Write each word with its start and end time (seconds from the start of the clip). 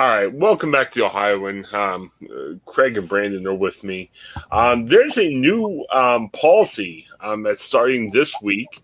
All 0.00 0.08
right, 0.08 0.32
welcome 0.32 0.70
back 0.70 0.92
to 0.92 1.04
Ohioan. 1.04 1.66
Um, 1.74 2.10
Craig 2.64 2.96
and 2.96 3.06
Brandon 3.06 3.46
are 3.46 3.54
with 3.54 3.84
me. 3.84 4.10
Um, 4.50 4.86
there's 4.86 5.18
a 5.18 5.28
new 5.28 5.84
um, 5.92 6.30
policy 6.30 7.06
um, 7.20 7.42
that's 7.42 7.62
starting 7.62 8.10
this 8.10 8.34
week. 8.40 8.80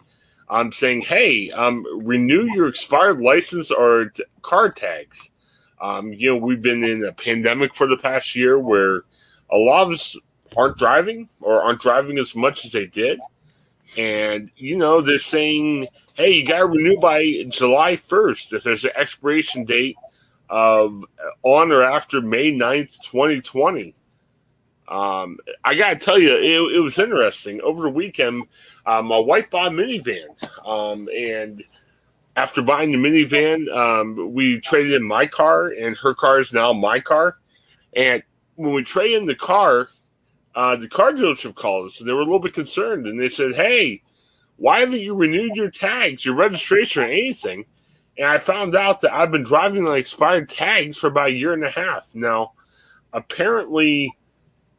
I'm 0.51 0.73
saying, 0.73 1.01
hey, 1.01 1.51
um, 1.53 1.87
renew 2.05 2.43
your 2.53 2.69
expired 2.69 3.23
license 3.23 3.71
or 3.71 4.11
t- 4.11 4.25
car 4.43 4.69
tags. 4.69 5.33
Um, 5.81 6.13
you 6.13 6.29
know, 6.29 6.37
we've 6.37 6.61
been 6.61 6.85
in 6.85 7.03
a 7.03 7.13
pandemic 7.13 7.75
for 7.75 7.87
the 7.87 7.97
past 7.97 8.37
year 8.37 8.59
where 8.59 9.05
a 9.51 9.57
lot 9.57 9.85
of 9.87 9.93
us 9.93 10.19
aren't 10.55 10.77
driving 10.77 11.31
or 11.41 11.63
aren't 11.63 11.81
driving 11.81 12.19
as 12.19 12.37
much 12.37 12.67
as 12.67 12.73
they 12.73 12.85
did. 12.85 13.21
And, 13.97 14.51
you 14.55 14.77
know, 14.77 15.01
they're 15.01 15.17
saying, 15.17 15.89
hey, 16.15 16.33
you 16.33 16.47
got 16.47 16.59
to 16.59 16.67
renew 16.67 17.01
by 17.01 17.47
July 17.49 17.93
1st 17.93 18.53
if 18.53 18.65
there's 18.65 18.85
an 18.85 18.91
expiration 18.97 19.65
date 19.65 19.97
of 20.49 21.05
on 21.43 21.73
or 21.73 21.83
after 21.83 22.21
May 22.21 22.53
9th, 22.53 23.01
2020. 23.03 23.95
Um, 24.89 25.39
I 25.65 25.75
got 25.75 25.91
to 25.91 25.97
tell 25.97 26.19
you, 26.19 26.33
it, 26.37 26.77
it, 26.77 26.81
was 26.81 26.99
interesting. 26.99 27.61
Over 27.61 27.85
the 27.85 27.91
weekend, 27.91 28.45
uh, 28.85 29.03
my 29.03 29.19
wife 29.19 29.51
bought 29.51 29.69
a 29.69 29.71
minivan. 29.71 30.29
Um, 30.65 31.09
and 31.09 31.65
after 32.37 32.63
buying 32.63 32.93
the 32.93 32.99
minivan, 32.99 33.75
um, 33.75 34.33
we 34.33 34.61
traded 34.61 34.93
in 34.93 35.03
my 35.03 35.27
car, 35.27 35.69
and 35.69 35.97
her 35.97 36.15
car 36.15 36.39
is 36.39 36.53
now 36.53 36.73
my 36.73 37.01
car. 37.01 37.39
And 37.95 38.23
when 38.55 38.75
we 38.75 38.85
traded 38.85 39.23
in 39.23 39.27
the 39.27 39.35
car, 39.35 39.89
uh, 40.55 40.77
the 40.77 40.89
car 40.89 41.13
dealership 41.13 41.55
called 41.57 41.87
us, 41.87 42.01
and 42.01 42.09
they 42.09 42.13
were 42.13 42.21
a 42.21 42.25
little 42.25 42.39
bit 42.39 42.55
concerned. 42.55 43.07
And 43.07 43.19
they 43.19 43.29
said, 43.29 43.57
Hey, 43.57 44.03
why 44.57 44.81
haven't 44.81 45.01
you 45.01 45.15
renewed 45.15 45.57
your 45.57 45.71
tags, 45.71 46.25
your 46.25 46.35
registration, 46.35 47.03
or 47.03 47.07
anything? 47.07 47.67
And 48.19 48.27
I 48.27 48.39
found 48.39 48.75
out 48.75 49.03
that 49.03 49.13
I've 49.13 49.31
been 49.31 49.43
driving 49.43 49.87
on 49.87 49.97
expired 49.97 50.49
tags 50.49 50.97
for 50.97 51.09
about 51.09 51.31
a 51.31 51.35
year 51.35 51.53
and 51.53 51.65
a 51.65 51.71
half. 51.71 52.09
Now, 52.15 52.53
apparently, 53.13 54.17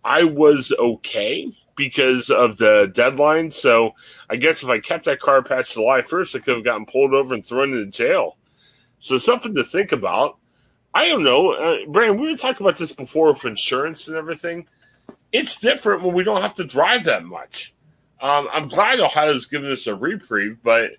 I 0.03 0.23
was 0.23 0.73
okay 0.77 1.51
because 1.75 2.29
of 2.29 2.57
the 2.57 2.91
deadline. 2.93 3.51
So 3.51 3.93
I 4.29 4.35
guess 4.35 4.63
if 4.63 4.69
I 4.69 4.79
kept 4.79 5.05
that 5.05 5.19
car 5.19 5.43
past 5.43 5.73
July 5.73 6.01
1st, 6.01 6.35
I 6.35 6.39
could 6.39 6.55
have 6.55 6.65
gotten 6.65 6.85
pulled 6.85 7.13
over 7.13 7.33
and 7.33 7.45
thrown 7.45 7.73
into 7.73 7.85
jail. 7.85 8.37
So 8.99 9.17
something 9.17 9.53
to 9.55 9.63
think 9.63 9.91
about. 9.91 10.37
I 10.93 11.07
don't 11.07 11.23
know. 11.23 11.51
Uh, 11.51 11.85
Brandon, 11.87 12.19
we 12.19 12.31
were 12.31 12.37
talking 12.37 12.65
about 12.65 12.77
this 12.77 12.91
before 12.91 13.31
with 13.31 13.45
insurance 13.45 14.07
and 14.07 14.17
everything. 14.17 14.67
It's 15.31 15.59
different 15.59 16.01
when 16.01 16.15
we 16.15 16.23
don't 16.23 16.41
have 16.41 16.55
to 16.55 16.63
drive 16.63 17.03
that 17.03 17.23
much. 17.23 17.75
Um, 18.19 18.47
I'm 18.51 18.67
glad 18.67 18.99
Ohio's 18.99 19.45
given 19.45 19.71
us 19.71 19.85
a 19.85 19.93
reprieve, 19.93 20.57
but 20.63 20.91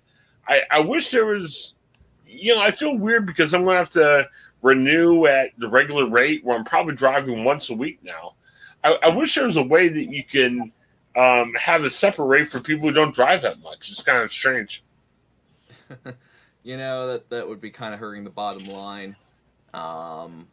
I, 0.47 0.61
I 0.71 0.79
wish 0.79 1.11
there 1.11 1.25
was 1.25 1.75
you 2.29 2.55
know, 2.55 2.61
I 2.61 2.71
feel 2.71 2.97
weird 2.97 3.25
because 3.25 3.53
I'm 3.53 3.63
going 3.63 3.73
to 3.73 3.79
have 3.79 3.89
to 3.91 4.29
renew 4.61 5.25
at 5.25 5.51
the 5.57 5.67
regular 5.67 6.07
rate 6.07 6.43
where 6.43 6.57
I'm 6.57 6.63
probably 6.63 6.95
driving 6.95 7.43
once 7.43 7.69
a 7.69 7.75
week 7.75 7.99
now. 8.03 8.33
I, 8.83 8.97
I 9.03 9.09
wish 9.09 9.35
there 9.35 9.45
was 9.45 9.57
a 9.57 9.63
way 9.63 9.89
that 9.89 10.05
you 10.05 10.23
can 10.23 10.71
um, 11.15 11.53
have 11.55 11.83
a 11.83 11.89
separate 11.89 12.25
rate 12.25 12.49
for 12.49 12.59
people 12.59 12.87
who 12.87 12.93
don't 12.93 13.13
drive 13.13 13.41
that 13.41 13.61
much. 13.61 13.89
It's 13.89 14.03
kind 14.03 14.23
of 14.23 14.31
strange. 14.31 14.83
you 16.63 16.77
know 16.77 17.07
that 17.07 17.29
that 17.29 17.47
would 17.47 17.59
be 17.59 17.71
kind 17.71 17.93
of 17.93 17.99
hurting 17.99 18.23
the 18.23 18.29
bottom 18.29 18.67
line. 18.67 19.15
Um, 19.73 20.47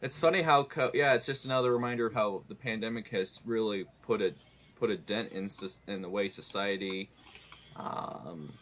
it's 0.00 0.18
funny 0.18 0.42
how 0.42 0.64
co- 0.64 0.90
yeah, 0.94 1.14
it's 1.14 1.26
just 1.26 1.44
another 1.44 1.72
reminder 1.72 2.06
of 2.06 2.14
how 2.14 2.42
the 2.48 2.54
pandemic 2.54 3.08
has 3.08 3.40
really 3.44 3.86
put 4.02 4.22
a 4.22 4.32
put 4.76 4.90
a 4.90 4.96
dent 4.96 5.32
in 5.32 5.48
in 5.88 6.02
the 6.02 6.08
way 6.08 6.28
society 6.28 7.10
um, 7.76 8.52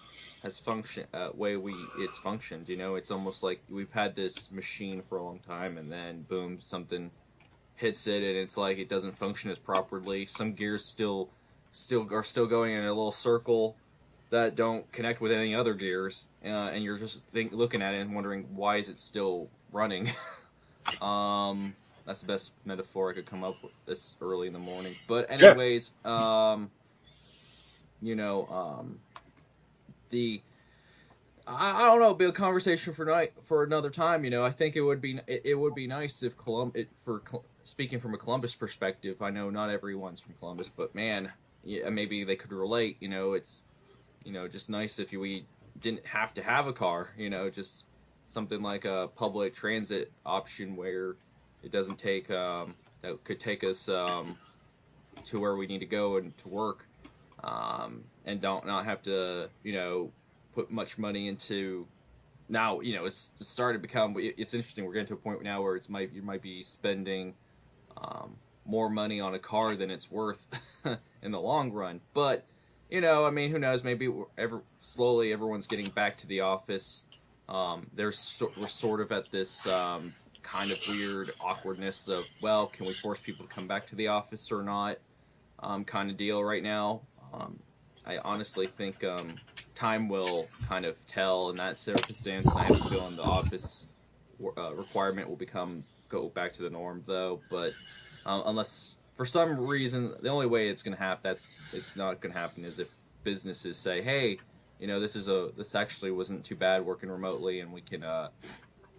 has 0.45 0.59
function 0.59 1.07
uh, 1.15 1.31
way 1.35 1.57
we 1.57 1.75
it's 1.99 2.19
functioned. 2.19 2.69
You 2.69 2.77
know, 2.77 2.95
it's 2.95 3.11
almost 3.11 3.43
like 3.43 3.63
we've 3.69 3.91
had 3.91 4.15
this 4.15 4.53
machine 4.53 5.03
for 5.03 5.19
a 5.19 5.25
long 5.25 5.41
time, 5.41 5.77
and 5.79 5.91
then 5.91 6.27
boom, 6.29 6.61
something 6.61 7.11
hits 7.75 8.07
it, 8.07 8.23
and 8.23 8.37
it's 8.37 8.57
like 8.57 8.79
it 8.79 8.89
doesn't 8.89 9.17
function 9.17 9.51
as 9.51 9.59
properly. 9.59 10.27
Some 10.27 10.55
gears 10.55 10.85
still 10.85 11.31
still 11.73 12.07
are 12.13 12.23
still 12.23 12.47
going 12.47 12.75
in 12.75 12.85
a 12.85 12.89
little 12.89 13.11
circle 13.11 13.75
that 14.31 14.55
don't 14.55 14.91
connect 14.93 15.21
with 15.21 15.33
any 15.33 15.55
other 15.55 15.75
gears, 15.75 16.29
uh, 16.45 16.49
and 16.49 16.85
you're 16.85 16.99
just 16.99 17.27
think, 17.27 17.53
looking 17.53 17.81
at 17.81 17.95
it 17.95 17.99
and 17.99 18.15
wondering 18.15 18.47
why 18.55 18.77
is 18.77 18.91
it 18.91 19.01
still 19.01 19.49
running. 19.73 20.11
um, 21.03 21.75
that's 22.05 22.21
the 22.21 22.27
best 22.27 22.53
metaphor 22.67 23.11
I 23.11 23.15
could 23.15 23.27
come 23.27 23.43
up 23.43 23.57
with 23.63 23.73
this 23.87 24.17
early 24.21 24.47
in 24.47 24.53
the 24.53 24.59
morning. 24.59 24.93
But 25.09 25.31
anyways, 25.31 25.95
yeah. 26.05 26.53
um, 26.53 26.71
you 28.03 28.15
know, 28.15 28.47
um, 28.49 28.99
the 30.15 30.41
I, 31.47 31.83
I 31.83 31.87
don't 31.87 32.01
know, 32.01 32.15
be 32.15 32.25
a 32.25 32.33
conversation 32.33 32.95
for 32.95 33.05
night 33.05 33.33
for 33.43 33.65
another 33.65 33.91
time. 33.91 34.25
You 34.25 34.31
know, 34.31 34.45
I 34.45 34.51
think 34.51 34.77
it 34.77 34.81
would 34.81 35.01
be 35.01 35.19
it, 35.27 35.43
it 35.45 35.55
would 35.59 35.75
be 35.75 35.87
nice 35.87 36.23
if 36.23 36.39
Colum 36.39 36.73
it, 36.75 36.89
for 37.05 37.23
speaking 37.65 38.01
from 38.01 38.15
a 38.15 38.17
Columbus 38.17 38.55
perspective. 38.55 39.21
I 39.21 39.31
know 39.31 39.51
not 39.51 39.69
everyone's 39.71 40.21
from 40.21 40.35
Columbus, 40.35 40.69
but 40.69 40.95
man, 40.95 41.33
yeah, 41.65 41.91
maybe 41.91 42.25
they 42.25 42.37
could 42.37 42.53
relate. 42.53 42.97
You 43.01 43.09
know, 43.09 43.33
it's 43.35 43.65
you 44.25 44.33
know 44.33 44.49
just 44.49 44.71
nice 44.71 44.99
if 44.99 45.13
we 45.13 45.45
didn't 45.79 46.07
have 46.07 46.33
to 46.35 46.43
have 46.43 46.67
a 46.67 46.73
car. 46.73 47.11
You 47.19 47.29
know, 47.29 47.51
just 47.51 47.85
something 48.29 48.63
like 48.63 48.85
a 48.85 49.11
public 49.15 49.55
transit 49.55 50.13
option 50.25 50.77
where 50.77 51.17
it 51.63 51.73
doesn't 51.73 51.99
take 51.99 52.31
um, 52.31 52.75
that 53.03 53.23
could 53.25 53.41
take 53.41 53.65
us 53.65 53.89
um, 53.89 54.39
to 55.25 55.41
where 55.41 55.57
we 55.57 55.67
need 55.67 55.81
to 55.81 55.87
go 55.87 56.17
and 56.17 56.37
to 56.39 56.49
work 56.49 56.87
um, 57.43 58.05
and 58.25 58.41
don't 58.41 58.67
not 58.67 58.85
have 58.85 59.03
to 59.03 59.49
you 59.63 59.73
know 59.73 60.11
put 60.55 60.71
much 60.71 60.99
money 60.99 61.29
into 61.29 61.87
now 62.49 62.81
you 62.81 62.95
know 62.95 63.05
it's, 63.05 63.33
started 63.41 63.79
to 63.79 63.83
become 63.83 64.15
it's 64.17 64.55
interesting 64.55 64.85
we're 64.85 64.93
getting 64.93 65.07
to 65.07 65.15
a 65.15 65.17
point 65.17 65.43
now 65.43 65.63
where 65.63 65.77
it's 65.77 65.89
might 65.89 66.13
you 66.13 66.23
might 66.23 66.43
be 66.43 66.63
spending 66.63 67.35
um, 67.97 68.37
more 68.65 68.89
money 68.89 69.21
on 69.21 69.35
a 69.35 69.39
car 69.39 69.75
than 69.75 69.91
it's 69.91 70.11
worth 70.11 70.49
in 71.23 71.31
the 71.31 71.41
long 71.41 71.73
run. 71.73 72.01
But 72.13 72.45
you 72.91 73.01
know 73.01 73.25
i 73.25 73.31
mean 73.31 73.51
who 73.51 73.59
knows 73.59 73.83
maybe 73.83 74.13
ever 74.37 74.63
slowly 74.79 75.33
everyone's 75.33 75.67
getting 75.67 75.91
back 75.91 76.19
to 76.19 76.27
the 76.27 76.41
office. 76.41 77.07
Um, 77.49 77.89
there's 77.95 78.43
we're 78.57 78.69
sort 78.69 79.01
of 79.01 79.13
at 79.13 79.31
this 79.31 79.67
um, 79.67 80.15
kind 80.43 80.71
of 80.71 80.79
weird 80.89 81.33
awkwardness 81.41 82.09
of 82.09 82.25
well 82.43 82.67
can 82.67 82.87
we 82.87 82.93
force 82.95 83.21
people 83.21 83.47
to 83.47 83.53
come 83.53 83.67
back 83.67 83.87
to 83.89 83.97
the 83.97 84.09
office 84.09 84.53
or 84.53 84.63
not 84.63 84.97
um, 85.61 85.85
kind 85.85 86.11
of 86.11 86.17
deal 86.17 86.43
right 86.43 86.63
now. 86.63 87.01
Um, 87.33 87.59
I 88.07 88.19
honestly 88.19 88.67
think 88.67 89.03
um, 89.05 89.37
time 89.75 90.09
will 90.09 90.47
kind 90.69 90.85
of 90.85 91.05
tell 91.07 91.51
in 91.51 91.57
that 91.57 91.79
circumstance. 91.79 92.55
I 92.55 92.65
have 92.65 92.81
a 92.81 92.89
feeling 92.89 93.17
the 93.17 93.23
office 93.23 93.89
uh, 94.59 94.75
requirement 94.75 95.29
will 95.29 95.37
become 95.37 95.85
go 96.09 96.29
back 96.29 96.53
to 96.55 96.63
the 96.63 96.71
norm, 96.71 97.03
though. 97.07 97.41
But 97.51 97.73
um, 98.27 98.43
unless 98.47 98.97
for 99.15 99.25
some 99.25 99.59
reason, 99.59 100.15
the 100.21 100.29
only 100.29 100.47
way 100.47 100.69
it's 100.69 100.83
going 100.83 100.97
to 100.97 101.03
happen 101.03 101.21
that's 101.23 101.61
it's 101.73 101.97
not 101.97 102.21
going 102.21 102.33
to 102.33 102.39
happen 102.39 102.65
is 102.65 102.79
if 102.79 102.89
businesses 103.23 103.77
say, 103.77 104.03
"Hey, 104.03 104.39
you 104.79 104.87
know, 104.87 105.01
this 105.01 105.17
is 105.17 105.29
a 105.29 105.51
this 105.57 105.75
actually 105.75 106.11
wasn't 106.11 106.45
too 106.45 106.57
bad 106.57 106.85
working 106.85 107.11
remotely, 107.11 107.61
and 107.61 107.73
we 107.73 107.81
can 107.81 108.03
uh, 108.03 108.29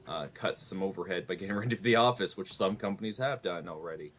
uh, 0.08 0.28
cut 0.34 0.58
some 0.58 0.82
overhead 0.82 1.28
by 1.28 1.36
getting 1.36 1.56
rid 1.64 1.74
of 1.74 1.84
the 1.84 1.96
office," 1.96 2.36
which 2.36 2.54
some 2.54 2.76
companies 2.76 3.18
have 3.20 3.42
done 3.42 3.68
already. 3.70 4.14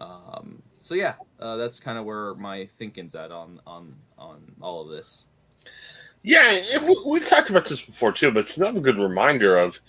Um, 0.00 0.62
so 0.80 0.94
yeah, 0.94 1.14
uh, 1.40 1.56
that's 1.56 1.80
kind 1.80 1.98
of 1.98 2.04
where 2.04 2.34
my 2.34 2.66
thinking's 2.66 3.14
at 3.14 3.32
on 3.32 3.60
on 3.66 3.94
on 4.18 4.52
all 4.60 4.82
of 4.82 4.88
this. 4.88 5.26
Yeah, 6.22 6.60
we've 7.06 7.26
talked 7.26 7.50
about 7.50 7.66
this 7.66 7.84
before 7.84 8.12
too, 8.12 8.32
but 8.32 8.40
it's 8.40 8.56
another 8.56 8.80
good 8.80 8.98
reminder 8.98 9.56
of 9.56 9.80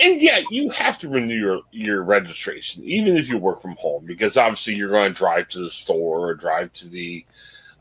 and 0.00 0.20
yeah, 0.20 0.42
you 0.50 0.70
have 0.70 0.98
to 0.98 1.08
renew 1.08 1.34
your, 1.34 1.60
your 1.72 2.02
registration, 2.02 2.84
even 2.84 3.16
if 3.16 3.28
you 3.28 3.38
work 3.38 3.60
from 3.60 3.76
home, 3.76 4.04
because 4.04 4.36
obviously 4.36 4.74
you're 4.74 4.90
going 4.90 5.12
to 5.12 5.18
drive 5.18 5.48
to 5.48 5.60
the 5.60 5.70
store 5.70 6.28
or 6.28 6.34
drive 6.34 6.72
to 6.74 6.88
the 6.88 7.24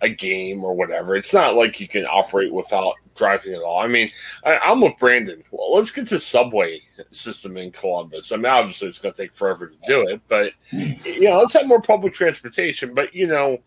a 0.02 0.10
game 0.10 0.64
or 0.64 0.74
whatever. 0.74 1.16
It's 1.16 1.34
not 1.34 1.56
like 1.56 1.80
you 1.80 1.88
can 1.88 2.06
operate 2.06 2.52
without 2.52 2.96
driving 3.16 3.54
at 3.54 3.62
all. 3.62 3.80
I 3.80 3.88
mean, 3.88 4.10
I, 4.44 4.72
am 4.72 4.82
with 4.82 4.98
Brandon. 5.00 5.44
Well, 5.52 5.74
let's 5.74 5.92
get 5.92 6.08
to 6.08 6.20
subway 6.20 6.82
system 7.12 7.58
in 7.58 7.72
Columbus. 7.72 8.32
I 8.32 8.38
mean, 8.38 8.46
obviously 8.48 8.88
it's 8.88 9.00
going 9.00 9.14
to 9.14 9.22
take 9.22 9.36
forever 9.36 9.68
to 9.68 9.78
do 9.88 10.08
it, 10.08 10.22
but 10.28 10.54
you 10.72 11.22
know, 11.24 11.40
let's 11.40 11.54
have 11.54 11.68
more 11.68 11.82
public 11.82 12.14
transportation. 12.14 12.94
But 12.94 13.14
you 13.14 13.28
know, 13.28 13.60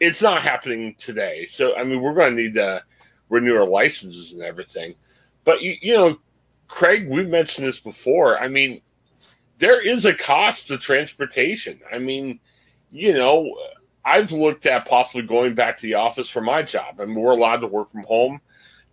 it's 0.00 0.22
not 0.22 0.42
happening 0.42 0.94
today. 0.98 1.46
So 1.48 1.76
I 1.76 1.84
mean, 1.84 2.00
we're 2.00 2.14
going 2.14 2.36
to 2.36 2.42
need 2.42 2.54
to 2.54 2.82
renew 3.28 3.56
our 3.56 3.68
licenses 3.68 4.32
and 4.32 4.42
everything. 4.42 4.94
But 5.44 5.62
you, 5.62 5.76
you 5.80 5.94
know, 5.94 6.18
Craig, 6.66 7.08
we've 7.08 7.28
mentioned 7.28 7.66
this 7.66 7.80
before. 7.80 8.42
I 8.42 8.48
mean, 8.48 8.80
there 9.58 9.84
is 9.84 10.04
a 10.04 10.14
cost 10.14 10.68
to 10.68 10.78
transportation. 10.78 11.80
I 11.92 11.98
mean, 11.98 12.40
you 12.90 13.12
know, 13.14 13.50
I've 14.08 14.32
looked 14.32 14.64
at 14.64 14.88
possibly 14.88 15.22
going 15.22 15.54
back 15.54 15.76
to 15.76 15.82
the 15.82 15.94
office 15.94 16.30
for 16.30 16.40
my 16.40 16.62
job. 16.62 16.98
I 16.98 17.04
mean, 17.04 17.20
we're 17.20 17.32
allowed 17.32 17.58
to 17.58 17.66
work 17.66 17.92
from 17.92 18.04
home, 18.04 18.40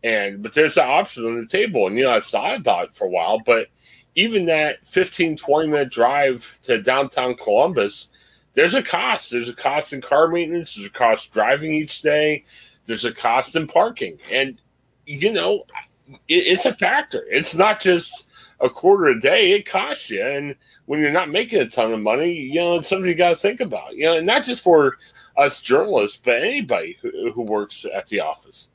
and 0.03 0.44
but 0.44 0.53
there's 0.53 0.75
that 0.75 0.89
option 0.89 1.25
on 1.25 1.38
the 1.38 1.47
table. 1.47 1.88
And 1.88 1.97
you 1.97 2.03
know, 2.03 2.13
I 2.13 2.19
thought 2.19 2.57
about 2.57 2.89
it 2.89 2.95
for 2.95 3.06
a 3.06 3.09
while, 3.09 3.39
but 3.39 3.67
even 4.15 4.45
that 4.47 4.85
15, 4.88 5.38
20 5.38 5.69
minute 5.69 5.91
drive 5.91 6.59
to 6.63 6.81
downtown 6.81 7.35
Columbus, 7.35 8.09
there's 8.56 8.73
a 8.73 8.83
cost. 8.83 9.31
There's 9.31 9.50
a 9.50 9.56
cost 9.56 9.94
in 9.94 10.01
car 10.01 10.27
maintenance. 10.27 10.75
There's 10.75 10.88
a 10.88 10.91
cost 10.91 11.31
driving 11.31 11.73
each 11.73 12.01
day. 12.01 12.44
There's 12.85 13.06
a 13.06 13.13
cost 13.13 13.56
in 13.56 13.68
parking, 13.68 14.19
and 14.33 14.59
you 15.06 15.31
know, 15.31 15.63
it's 16.27 16.65
a 16.65 16.73
factor. 16.73 17.23
It's 17.29 17.56
not 17.56 17.79
just 17.79 18.29
a 18.60 18.69
quarter 18.69 19.06
a 19.06 19.19
day. 19.19 19.52
It 19.52 19.66
costs 19.66 20.10
you, 20.10 20.25
and 20.25 20.56
when 20.86 21.00
you're 21.00 21.12
not 21.12 21.30
making 21.30 21.62
a 21.62 21.69
ton 21.69 21.94
of 21.94 22.02
money, 22.02 22.34
you 22.34 22.56
know, 22.56 22.75
it's 22.75 22.90
something 22.90 23.07
you 23.07 23.16
got 23.16 23.30
to 23.30 23.36
think 23.36 23.60
about. 23.60 23.96
You 23.96 24.06
know, 24.06 24.22
not 24.22 24.44
just 24.44 24.62
for 24.62 24.98
us 25.38 25.62
journalists, 25.62 26.22
but 26.24 26.44
anybody 26.44 26.98
who, 27.02 27.31
who 27.31 27.42
works 27.44 27.86
at 27.94 28.07
the 28.07 28.22
office. 28.22 28.72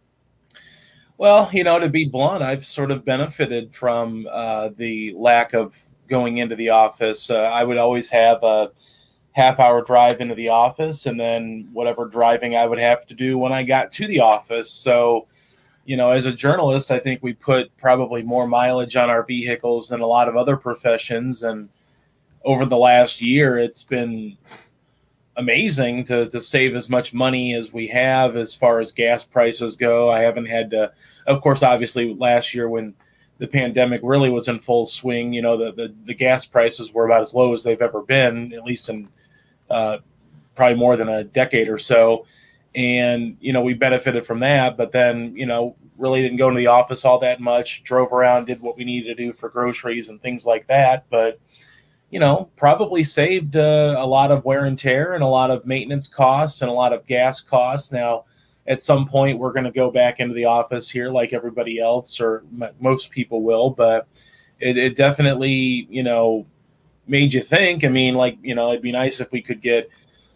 Well, 1.19 1.51
you 1.53 1.65
know, 1.65 1.79
to 1.79 1.89
be 1.89 2.07
blunt, 2.07 2.43
I've 2.43 2.65
sort 2.65 2.91
of 2.91 3.05
benefited 3.05 3.75
from 3.75 4.27
uh, 4.31 4.71
the 4.77 5.13
lack 5.17 5.53
of 5.53 5.77
going 6.09 6.39
into 6.39 6.57
the 6.57 6.71
office. 6.71 7.31
Uh, 7.31 7.43
I 7.43 7.63
would 7.63 7.77
always 7.77 8.09
have 8.11 8.43
a 8.43 8.71
half 9.33 9.61
hour 9.61 9.83
drive 9.83 10.21
into 10.21 10.35
the 10.35 10.49
office 10.49 11.07
and 11.07 11.19
then 11.19 11.69
whatever 11.73 12.07
driving 12.07 12.57
I 12.57 12.67
would 12.67 12.79
have 12.79 13.07
to 13.07 13.15
do 13.15 13.39
when 13.39 13.53
I 13.53 13.63
got 13.63 13.93
to 13.93 14.07
the 14.07 14.21
office. 14.21 14.71
So, 14.71 15.29
you 15.91 15.97
know, 15.97 16.13
as 16.13 16.25
a 16.25 16.33
journalist, 16.33 16.93
I 16.93 17.01
think 17.01 17.21
we 17.21 17.33
put 17.33 17.77
probably 17.77 18.23
more 18.23 18.47
mileage 18.47 18.95
on 18.95 19.11
our 19.11 19.25
vehicles 19.25 19.89
than 19.89 20.01
a 20.01 20.07
lot 20.07 20.29
of 20.29 20.37
other 20.37 20.57
professions. 20.57 21.43
And 21.43 21.69
over 22.45 22.65
the 22.65 22.77
last 22.77 23.21
year, 23.21 23.59
it's 23.59 23.83
been 23.83 24.39
amazing 25.35 26.05
to, 26.05 26.29
to 26.29 26.41
save 26.41 26.77
as 26.77 26.89
much 26.89 27.13
money 27.13 27.55
as 27.55 27.73
we 27.73 27.89
have 27.89 28.37
as 28.37 28.55
far 28.55 28.79
as 28.79 28.93
gas 28.93 29.25
prices 29.25 29.75
go. 29.75 30.09
I 30.13 30.21
haven't 30.21 30.47
had 30.47 30.71
to, 30.71 30.93
of 31.27 31.43
course, 31.43 31.65
obviously, 31.65 32.15
last 32.15 32.55
year 32.55 32.69
when 32.69 32.95
the 33.39 33.49
pandemic 33.49 34.01
really 34.05 34.31
was 34.31 34.47
in 34.47 34.61
full 34.61 34.87
swing, 34.87 35.33
you 35.33 35.43
know, 35.43 35.57
the, 35.57 35.73
the, 35.73 35.93
the 36.05 36.15
gas 36.15 36.47
prices 36.47 36.95
were 36.95 37.07
about 37.07 37.23
as 37.23 37.35
low 37.35 37.53
as 37.53 37.65
they've 37.65 37.83
ever 37.83 38.03
been, 38.03 38.53
at 38.53 38.63
least 38.63 38.91
in 38.91 39.09
uh, 39.71 39.97
probably 40.55 40.79
more 40.79 40.97
than 40.97 41.09
a 41.09 41.25
decade 41.25 41.69
or 41.69 41.79
so 41.79 42.27
and 42.75 43.37
you 43.41 43.53
know 43.53 43.63
we 43.63 43.75
benefited 43.75 44.25
from 44.25 44.39
that 44.39 44.77
but 44.77 44.93
then 44.93 45.35
you 45.35 45.45
know 45.45 45.75
really 46.01 46.23
didn't 46.23 46.39
go 46.39 46.49
into 46.49 46.59
the 46.59 46.67
office 46.67 47.05
all 47.05 47.19
that 47.19 47.41
much 47.41 47.85
drove 47.85 48.13
around 48.13 48.47
did 48.47 48.61
what 48.61 48.77
we 48.77 48.85
needed 48.85 49.17
to 49.17 49.23
do 49.23 49.33
for 49.33 49.49
groceries 49.49 50.09
and 50.09 50.21
things 50.21 50.47
like 50.47 50.67
that. 50.67 51.05
But 51.11 51.39
you 52.11 52.19
know 52.19 52.51
probably 52.57 53.05
saved 53.05 53.57
uh, 53.57 53.95
a 53.99 54.07
lot 54.07 54.33
of 54.33 54.45
wear 54.45 54.65
and 54.65 54.79
tear 54.79 55.15
and 55.15 55.23
a 55.23 55.29
lot 55.29 55.51
of 55.51 55.67
maintenance 55.67 56.09
costs 56.09 56.63
and 56.63 56.71
a 56.71 56.75
lot 56.75 56.93
of 56.93 57.07
gas 57.07 57.41
costs. 57.41 57.93
Now 57.93 58.25
at 58.67 58.83
some 58.83 59.07
point 59.07 59.39
we're 59.39 59.53
going 59.53 59.65
to 59.65 59.71
go 59.71 59.91
back 59.91 60.21
into 60.21 60.35
the 60.35 60.45
office 60.45 60.89
here 60.89 61.11
like 61.11 61.33
everybody 61.33 61.79
else 61.81 62.21
or 62.21 62.45
m- 62.61 62.75
most 62.81 63.11
people 63.11 63.43
will 63.43 63.71
but 63.71 64.07
it, 64.59 64.77
it 64.77 64.97
definitely 64.97 65.87
you 65.91 66.03
know 66.03 66.47
made 67.07 67.35
you 67.35 67.43
think. 67.43 67.85
I 67.85 67.89
mean 67.89 68.15
like 68.15 68.39
you 68.43 68.55
know 68.55 68.71
it'd 68.71 68.83
be 68.83 68.93
nice 68.93 69.21
if 69.21 69.31
we 69.33 69.43
could 69.43 69.61
get 69.61 69.91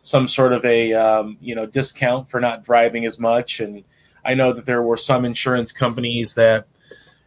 some 0.05 0.29
sort 0.29 0.53
of 0.53 0.65
a 0.67 0.93
um, 0.93 1.37
you 1.41 1.55
know 1.55 1.67
discount 1.67 2.29
for 2.29 2.39
not 2.39 2.63
driving 2.63 3.07
as 3.07 3.19
much. 3.19 3.61
And 3.61 3.83
I 4.25 4.35
know 4.35 4.53
that 4.53 4.67
there 4.67 4.83
were 4.83 4.99
some 4.99 5.25
insurance 5.25 5.73
companies 5.73 6.35
that 6.35 6.67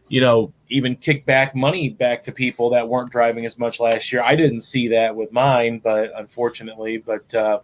you 0.08 0.20
know 0.20 0.52
even 0.68 0.96
kick 0.96 1.26
back 1.26 1.54
money 1.54 1.90
back 1.90 2.22
to 2.22 2.32
people 2.32 2.70
that 2.70 2.88
weren't 2.88 3.10
driving 3.10 3.44
as 3.44 3.58
much 3.58 3.80
last 3.80 4.12
year. 4.12 4.22
I 4.22 4.36
didn't 4.36 4.62
see 4.62 4.88
that 4.88 5.14
with 5.14 5.32
mine, 5.32 5.80
but 5.82 6.12
unfortunately, 6.16 6.98
but. 6.98 7.34
Uh, 7.34 7.60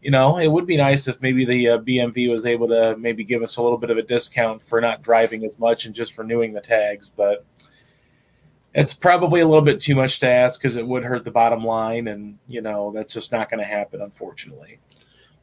you 0.00 0.10
know, 0.10 0.38
it 0.38 0.48
would 0.48 0.66
be 0.66 0.76
nice 0.76 1.06
if 1.06 1.22
maybe 1.22 1.44
the 1.44 1.68
uh, 1.68 1.78
BMV 1.78 2.28
was 2.28 2.44
able 2.44 2.66
to 2.66 2.96
maybe 2.98 3.22
give 3.22 3.40
us 3.40 3.58
a 3.58 3.62
little 3.62 3.78
bit 3.78 3.88
of 3.88 3.98
a 3.98 4.02
discount 4.02 4.60
for 4.60 4.80
not 4.80 5.00
driving 5.00 5.44
as 5.44 5.56
much 5.60 5.86
and 5.86 5.94
just 5.94 6.18
renewing 6.18 6.52
the 6.52 6.60
tags. 6.60 7.08
But 7.08 7.46
it's 8.74 8.94
probably 8.94 9.40
a 9.40 9.46
little 9.46 9.64
bit 9.64 9.80
too 9.80 9.94
much 9.94 10.20
to 10.20 10.28
ask 10.28 10.60
because 10.60 10.76
it 10.76 10.86
would 10.86 11.04
hurt 11.04 11.24
the 11.24 11.30
bottom 11.30 11.64
line, 11.64 12.08
and 12.08 12.38
you 12.48 12.62
know 12.62 12.92
that's 12.94 13.12
just 13.12 13.32
not 13.32 13.50
going 13.50 13.60
to 13.60 13.66
happen, 13.66 14.00
unfortunately. 14.00 14.78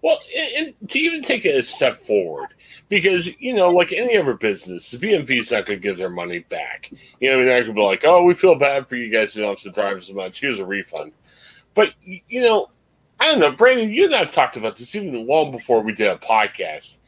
Well, 0.01 0.19
and 0.57 0.73
to 0.87 0.99
even 0.99 1.21
take 1.21 1.45
it 1.45 1.59
a 1.59 1.63
step 1.63 1.97
forward, 1.97 2.49
because 2.87 3.39
you 3.39 3.53
know, 3.53 3.69
like 3.69 3.91
any 3.91 4.17
other 4.17 4.33
business, 4.35 4.89
the 4.89 4.97
BMV 4.97 5.39
is 5.39 5.51
not 5.51 5.65
going 5.65 5.79
to 5.79 5.83
give 5.83 5.97
their 5.97 6.09
money 6.09 6.39
back. 6.39 6.91
You 7.19 7.29
know, 7.29 7.35
I 7.35 7.37
mean, 7.37 7.45
they're 7.45 7.63
going 7.63 7.75
to 7.75 7.79
be 7.79 7.85
like, 7.85 8.03
"Oh, 8.05 8.23
we 8.23 8.33
feel 8.33 8.55
bad 8.55 8.87
for 8.87 8.95
you 8.95 9.11
guys 9.11 9.33
who 9.33 9.41
don't 9.41 9.73
drive 9.73 9.97
as 9.97 10.11
much. 10.11 10.39
Here's 10.39 10.59
a 10.59 10.65
refund." 10.65 11.11
But 11.75 11.93
you 12.03 12.41
know, 12.41 12.69
I 13.19 13.25
don't 13.25 13.39
know, 13.39 13.51
Brandon. 13.51 13.91
You 13.91 14.05
and 14.05 14.15
I 14.15 14.25
talked 14.25 14.57
about 14.57 14.77
this 14.77 14.95
even 14.95 15.27
long 15.27 15.51
before 15.51 15.81
we 15.81 15.93
did 15.93 16.09
a 16.09 16.17
podcast. 16.17 16.99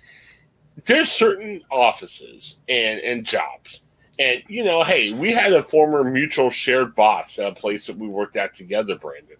There's 0.85 1.12
certain 1.12 1.62
offices 1.71 2.62
and 2.67 3.00
and 3.00 3.25
jobs 3.25 3.83
and 4.21 4.44
you 4.47 4.63
know, 4.63 4.83
hey, 4.83 5.13
we 5.13 5.31
had 5.31 5.51
a 5.51 5.63
former 5.63 6.03
mutual 6.03 6.51
shared 6.51 6.95
boss 6.95 7.39
at 7.39 7.47
a 7.47 7.56
place 7.56 7.88
that 7.88 7.97
we 7.97 8.07
worked 8.07 8.35
at 8.35 8.53
together, 8.53 8.95
Brandon, 8.95 9.38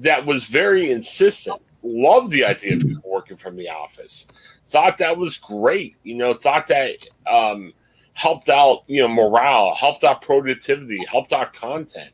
that 0.00 0.26
was 0.26 0.44
very 0.44 0.90
insistent. 0.90 1.60
Loved 1.82 2.30
the 2.30 2.44
idea 2.44 2.76
of 2.76 2.82
people 2.82 3.10
working 3.10 3.38
from 3.38 3.56
the 3.56 3.70
office. 3.70 4.28
Thought 4.66 4.98
that 4.98 5.16
was 5.16 5.38
great. 5.38 5.96
You 6.02 6.16
know, 6.16 6.34
thought 6.34 6.66
that 6.66 6.96
um, 7.26 7.72
helped 8.12 8.50
out, 8.50 8.84
you 8.86 9.00
know, 9.00 9.08
morale, 9.08 9.74
helped 9.74 10.04
out 10.04 10.20
productivity, 10.20 11.02
helped 11.10 11.32
out 11.32 11.54
content. 11.54 12.12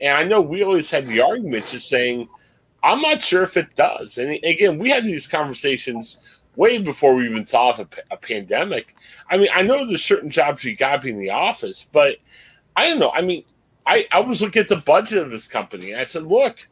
And 0.00 0.16
I 0.16 0.22
know 0.22 0.40
we 0.40 0.62
always 0.62 0.90
had 0.90 1.06
the 1.06 1.20
argument 1.20 1.66
just 1.68 1.88
saying, 1.88 2.28
I'm 2.84 3.00
not 3.00 3.24
sure 3.24 3.42
if 3.42 3.56
it 3.56 3.74
does. 3.74 4.18
And 4.18 4.38
again, 4.44 4.78
we 4.78 4.90
had 4.90 5.02
these 5.02 5.26
conversations 5.26 6.37
way 6.58 6.76
before 6.76 7.14
we 7.14 7.24
even 7.24 7.44
thought 7.44 7.78
of 7.78 7.88
a, 8.10 8.14
a 8.14 8.16
pandemic. 8.16 8.94
I 9.30 9.38
mean, 9.38 9.48
I 9.54 9.62
know 9.62 9.86
there's 9.86 10.04
certain 10.04 10.28
jobs 10.28 10.64
you 10.64 10.76
got 10.76 10.96
to 10.96 11.02
be 11.02 11.10
in 11.10 11.18
the 11.18 11.30
office, 11.30 11.88
but 11.90 12.16
I 12.76 12.88
don't 12.88 12.98
know. 12.98 13.12
I 13.14 13.22
mean, 13.22 13.44
I, 13.86 14.06
I 14.10 14.20
was 14.20 14.42
looking 14.42 14.60
at 14.60 14.68
the 14.68 14.76
budget 14.76 15.18
of 15.18 15.30
this 15.30 15.46
company 15.46 15.92
and 15.92 16.00
I 16.00 16.04
said, 16.04 16.24
look, 16.24 16.68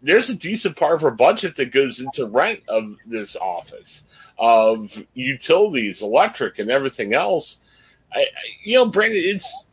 there's 0.00 0.30
a 0.30 0.34
decent 0.34 0.76
part 0.76 0.94
of 0.94 1.04
our 1.04 1.10
budget 1.10 1.56
that 1.56 1.70
goes 1.70 2.00
into 2.00 2.26
rent 2.26 2.62
of 2.66 2.96
this 3.04 3.36
office, 3.36 4.04
of 4.38 5.04
utilities, 5.12 6.02
electric, 6.02 6.58
and 6.58 6.70
everything 6.70 7.12
else. 7.12 7.60
I, 8.14 8.26
you 8.62 8.76
know, 8.76 8.86
Brandon, 8.86 9.20
it's 9.22 9.66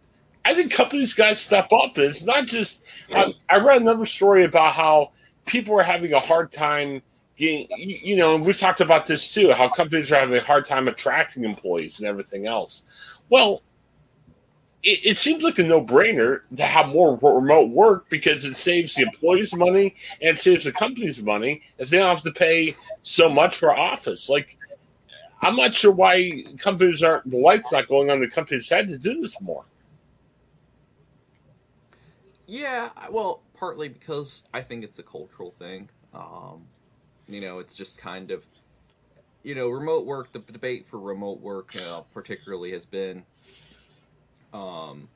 I 0.43 0.53
think 0.53 0.73
companies 0.73 1.13
got 1.13 1.29
to 1.29 1.35
step 1.35 1.71
up. 1.71 1.97
It's 1.97 2.25
not 2.25 2.47
just. 2.47 2.83
I, 3.13 3.31
I 3.49 3.57
read 3.57 3.81
another 3.81 4.05
story 4.05 4.43
about 4.43 4.73
how 4.73 5.11
people 5.45 5.79
are 5.79 5.83
having 5.83 6.11
a 6.13 6.19
hard 6.19 6.51
time 6.51 7.01
you 7.37 8.15
know, 8.15 8.37
we've 8.37 8.57
talked 8.57 8.81
about 8.81 9.05
this 9.05 9.33
too, 9.33 9.51
how 9.51 9.69
companies 9.69 10.11
are 10.11 10.19
having 10.19 10.37
a 10.37 10.41
hard 10.41 10.65
time 10.65 10.87
attracting 10.87 11.43
employees 11.43 11.99
and 11.99 12.07
everything 12.07 12.47
else. 12.47 12.83
Well, 13.29 13.61
it, 14.83 14.99
it 15.03 15.17
seems 15.17 15.43
like 15.43 15.59
a 15.59 15.63
no-brainer 15.63 16.41
to 16.55 16.63
have 16.63 16.87
more 16.89 17.17
remote 17.21 17.71
work 17.71 18.09
because 18.09 18.45
it 18.45 18.55
saves 18.55 18.95
the 18.95 19.03
employees 19.03 19.53
money 19.53 19.95
and 20.21 20.39
saves 20.39 20.63
the 20.63 20.71
companies 20.71 21.21
money 21.21 21.61
if 21.77 21.89
they 21.89 21.97
don't 21.97 22.07
have 22.07 22.21
to 22.23 22.31
pay 22.31 22.75
so 23.03 23.27
much 23.27 23.57
for 23.57 23.75
office. 23.75 24.29
Like, 24.29 24.57
I'm 25.41 25.57
not 25.57 25.75
sure 25.75 25.91
why 25.91 26.43
companies 26.57 27.03
aren't 27.03 27.29
the 27.29 27.37
lights 27.37 27.73
not 27.73 27.87
going 27.87 28.09
on 28.09 28.21
the 28.21 28.29
company's 28.29 28.69
head 28.69 28.87
to 28.89 28.97
do 28.97 29.19
this 29.21 29.41
more. 29.41 29.65
Yeah, 32.47 32.91
well, 33.11 33.41
partly 33.57 33.89
because 33.89 34.45
I 34.53 34.61
think 34.61 34.83
it's 34.83 34.99
a 34.99 35.03
cultural 35.03 35.51
thing. 35.51 35.89
Um, 36.13 36.67
you 37.27 37.41
know, 37.41 37.59
it's 37.59 37.75
just 37.75 37.97
kind 37.97 38.31
of, 38.31 38.43
you 39.43 39.55
know, 39.55 39.69
remote 39.69 40.05
work. 40.05 40.31
The 40.31 40.39
debate 40.39 40.85
for 40.85 40.99
remote 40.99 41.41
work, 41.41 41.75
uh, 41.75 42.01
particularly, 42.13 42.71
has 42.71 42.85
been, 42.85 43.23
um, 44.53 45.09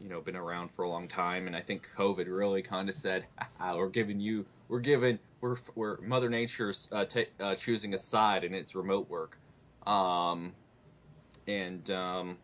you 0.00 0.08
know, 0.08 0.20
been 0.20 0.36
around 0.36 0.70
for 0.70 0.84
a 0.84 0.88
long 0.88 1.08
time, 1.08 1.46
and 1.46 1.54
I 1.54 1.60
think 1.60 1.88
COVID 1.96 2.26
really 2.26 2.62
kind 2.62 2.88
of 2.88 2.94
said, 2.94 3.26
"We're 3.60 3.88
giving 3.88 4.20
you, 4.20 4.46
we're 4.68 4.80
giving, 4.80 5.18
we're, 5.40 5.56
we're 5.74 6.00
Mother 6.00 6.28
Nature's 6.28 6.88
uh, 6.92 7.04
t- 7.04 7.26
uh, 7.38 7.54
choosing 7.54 7.94
a 7.94 7.98
side, 7.98 8.44
and 8.44 8.54
it's 8.54 8.74
remote 8.74 9.08
work." 9.08 9.38
Um, 9.86 10.54
and 11.46 11.90
um, 11.90 12.38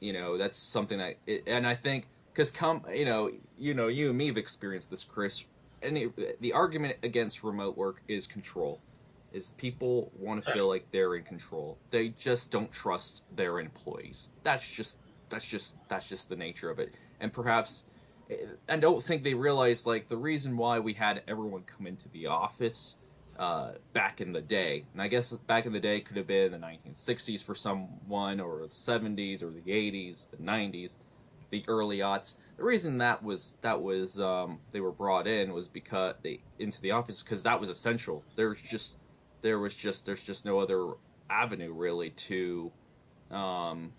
you 0.00 0.12
know, 0.12 0.36
that's 0.36 0.58
something 0.58 0.98
that, 0.98 1.14
it, 1.26 1.44
and 1.46 1.66
I 1.66 1.74
think 1.74 2.06
because 2.32 2.50
come 2.50 2.82
you 2.94 3.04
know 3.04 3.30
you 3.58 3.74
know 3.74 3.88
you 3.88 4.10
and 4.10 4.18
me 4.18 4.26
have 4.28 4.36
experienced 4.36 4.90
this, 4.90 5.04
Chris. 5.04 5.44
It, 5.82 6.40
the 6.40 6.52
argument 6.52 6.96
against 7.02 7.44
remote 7.44 7.76
work 7.76 8.02
is 8.08 8.26
control. 8.26 8.80
Is 9.32 9.50
people 9.50 10.10
want 10.18 10.42
to 10.42 10.52
feel 10.52 10.68
like 10.68 10.90
they're 10.90 11.14
in 11.14 11.22
control. 11.22 11.76
They 11.90 12.08
just 12.08 12.50
don't 12.50 12.72
trust 12.72 13.22
their 13.34 13.60
employees. 13.60 14.30
That's 14.42 14.66
just 14.66 14.98
that's 15.28 15.44
just 15.44 15.74
that's 15.88 16.08
just 16.08 16.28
the 16.28 16.36
nature 16.36 16.70
of 16.70 16.78
it. 16.78 16.94
And 17.20 17.32
perhaps 17.32 17.84
I 18.68 18.76
don't 18.76 19.02
think 19.02 19.24
they 19.24 19.34
realize 19.34 19.86
like 19.86 20.08
the 20.08 20.16
reason 20.16 20.56
why 20.56 20.78
we 20.78 20.94
had 20.94 21.22
everyone 21.28 21.62
come 21.62 21.86
into 21.86 22.08
the 22.08 22.26
office 22.26 22.98
uh, 23.38 23.72
back 23.92 24.20
in 24.20 24.32
the 24.32 24.40
day, 24.40 24.84
and 24.92 25.00
I 25.00 25.08
guess 25.08 25.32
back 25.32 25.64
in 25.64 25.72
the 25.72 25.80
day 25.80 26.00
could 26.00 26.16
have 26.16 26.26
been 26.26 26.52
the 26.52 26.58
1960s 26.58 27.44
for 27.44 27.54
someone, 27.54 28.40
or 28.40 28.62
the 28.62 28.68
70s, 28.68 29.42
or 29.42 29.50
the 29.50 29.60
80s, 29.60 30.28
the 30.30 30.38
90s, 30.38 30.98
the 31.50 31.64
early 31.68 31.98
aughts. 31.98 32.38
The 32.58 32.64
reason 32.64 32.98
that 32.98 33.22
was 33.22 33.56
that 33.60 33.80
was 33.80 34.20
um, 34.20 34.58
they 34.72 34.80
were 34.80 34.90
brought 34.90 35.28
in 35.28 35.52
was 35.52 35.68
because 35.68 36.16
they 36.22 36.40
into 36.58 36.82
the 36.82 36.90
office 36.90 37.22
because 37.22 37.44
that 37.44 37.60
was 37.60 37.70
essential. 37.70 38.24
There's 38.34 38.60
just 38.60 38.96
there 39.42 39.60
was 39.60 39.76
just 39.76 40.04
there's 40.04 40.24
just 40.24 40.44
no 40.44 40.58
other 40.58 40.94
avenue 41.30 41.72
really 41.72 42.10
to 42.10 42.72
um, 43.30 43.92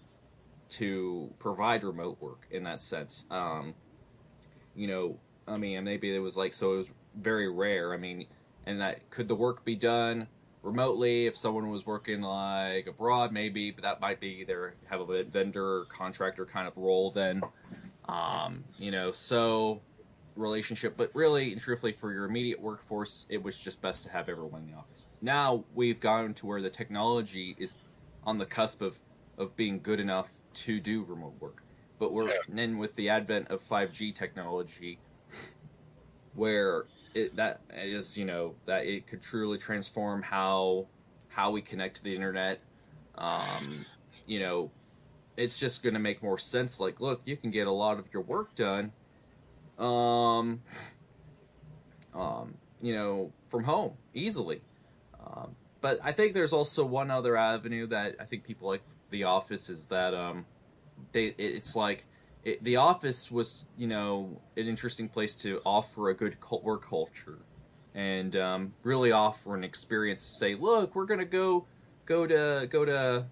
to 0.69 1.33
provide 1.39 1.85
remote 1.85 2.21
work 2.21 2.47
in 2.51 2.63
that 2.65 2.81
sense. 2.81 3.25
Um, 3.31 3.75
you 4.75 4.87
know, 4.87 5.19
I 5.47 5.57
mean, 5.57 5.81
maybe 5.85 6.13
it 6.13 6.19
was 6.19 6.35
like 6.35 6.53
so 6.53 6.73
it 6.73 6.77
was 6.79 6.93
very 7.15 7.49
rare. 7.49 7.93
I 7.93 7.97
mean, 7.97 8.25
and 8.65 8.81
that 8.81 9.09
could 9.09 9.29
the 9.29 9.35
work 9.35 9.63
be 9.63 9.77
done 9.77 10.27
remotely 10.63 11.27
if 11.27 11.37
someone 11.37 11.69
was 11.69 11.85
working 11.85 12.21
like 12.21 12.87
abroad, 12.87 13.31
maybe, 13.31 13.71
but 13.71 13.83
that 13.83 14.01
might 14.01 14.19
be 14.19 14.43
their 14.43 14.75
have 14.89 14.99
a 14.99 15.23
vendor 15.23 15.85
contractor 15.85 16.45
kind 16.45 16.67
of 16.67 16.75
role 16.75 17.09
then. 17.09 17.41
Um, 18.09 18.63
you 18.77 18.91
know, 18.91 19.11
so 19.11 19.81
relationship, 20.35 20.95
but 20.97 21.11
really 21.13 21.51
and 21.51 21.61
truthfully 21.61 21.91
for 21.91 22.11
your 22.11 22.25
immediate 22.25 22.59
workforce, 22.59 23.27
it 23.29 23.43
was 23.43 23.59
just 23.59 23.81
best 23.81 24.03
to 24.05 24.11
have 24.11 24.29
everyone 24.29 24.63
in 24.63 24.71
the 24.71 24.77
office. 24.77 25.09
Now 25.21 25.65
we've 25.75 25.99
gone 25.99 26.33
to 26.35 26.45
where 26.45 26.61
the 26.61 26.69
technology 26.69 27.55
is 27.59 27.79
on 28.23 28.37
the 28.37 28.45
cusp 28.45 28.81
of 28.81 28.99
of 29.37 29.55
being 29.55 29.79
good 29.79 29.99
enough 29.99 30.31
to 30.53 30.79
do 30.79 31.03
remote 31.03 31.35
work. 31.39 31.63
But 31.99 32.11
we're 32.11 32.33
then 32.47 32.77
with 32.77 32.95
the 32.95 33.09
advent 33.09 33.49
of 33.49 33.61
5G 33.61 34.15
technology, 34.15 34.99
where 36.33 36.85
it, 37.13 37.35
that 37.35 37.61
is, 37.73 38.17
you 38.17 38.25
know, 38.25 38.55
that 38.65 38.85
it 38.85 39.05
could 39.05 39.21
truly 39.21 39.57
transform 39.57 40.21
how 40.21 40.87
how 41.27 41.51
we 41.51 41.61
connect 41.61 41.97
to 41.97 42.03
the 42.03 42.15
internet. 42.15 42.59
Um, 43.15 43.85
you 44.25 44.39
know, 44.39 44.71
it's 45.39 45.57
just 45.57 45.81
going 45.81 45.93
to 45.93 45.99
make 45.99 46.21
more 46.21 46.37
sense. 46.37 46.79
Like, 46.79 46.99
look, 46.99 47.21
you 47.25 47.37
can 47.37 47.51
get 47.51 47.67
a 47.67 47.71
lot 47.71 47.97
of 47.97 48.05
your 48.13 48.21
work 48.21 48.55
done, 48.55 48.91
um, 49.77 50.61
um, 52.13 52.55
you 52.81 52.93
know, 52.93 53.31
from 53.47 53.63
home 53.63 53.93
easily. 54.13 54.61
Um, 55.25 55.55
but 55.81 55.99
I 56.03 56.11
think 56.11 56.33
there's 56.33 56.53
also 56.53 56.85
one 56.85 57.09
other 57.09 57.37
avenue 57.37 57.87
that 57.87 58.15
I 58.19 58.25
think 58.25 58.43
people 58.43 58.67
like 58.67 58.83
The 59.09 59.23
Office 59.23 59.69
is 59.69 59.85
that 59.87 60.13
um, 60.13 60.45
they 61.11 61.27
it's 61.37 61.75
like 61.75 62.05
it, 62.43 62.63
the 62.63 62.77
office 62.77 63.31
was 63.31 63.65
you 63.77 63.87
know 63.87 64.41
an 64.57 64.67
interesting 64.67 65.09
place 65.09 65.35
to 65.35 65.61
offer 65.65 66.09
a 66.09 66.13
good 66.13 66.37
work 66.63 66.87
culture 66.87 67.39
and 67.95 68.35
um, 68.35 68.73
really 68.83 69.11
offer 69.11 69.55
an 69.55 69.63
experience 69.63 70.23
to 70.29 70.37
say 70.37 70.55
look 70.55 70.95
we're 70.95 71.05
gonna 71.05 71.25
go 71.25 71.65
go 72.05 72.25
to 72.27 72.67
go 72.69 72.85
to 72.85 73.25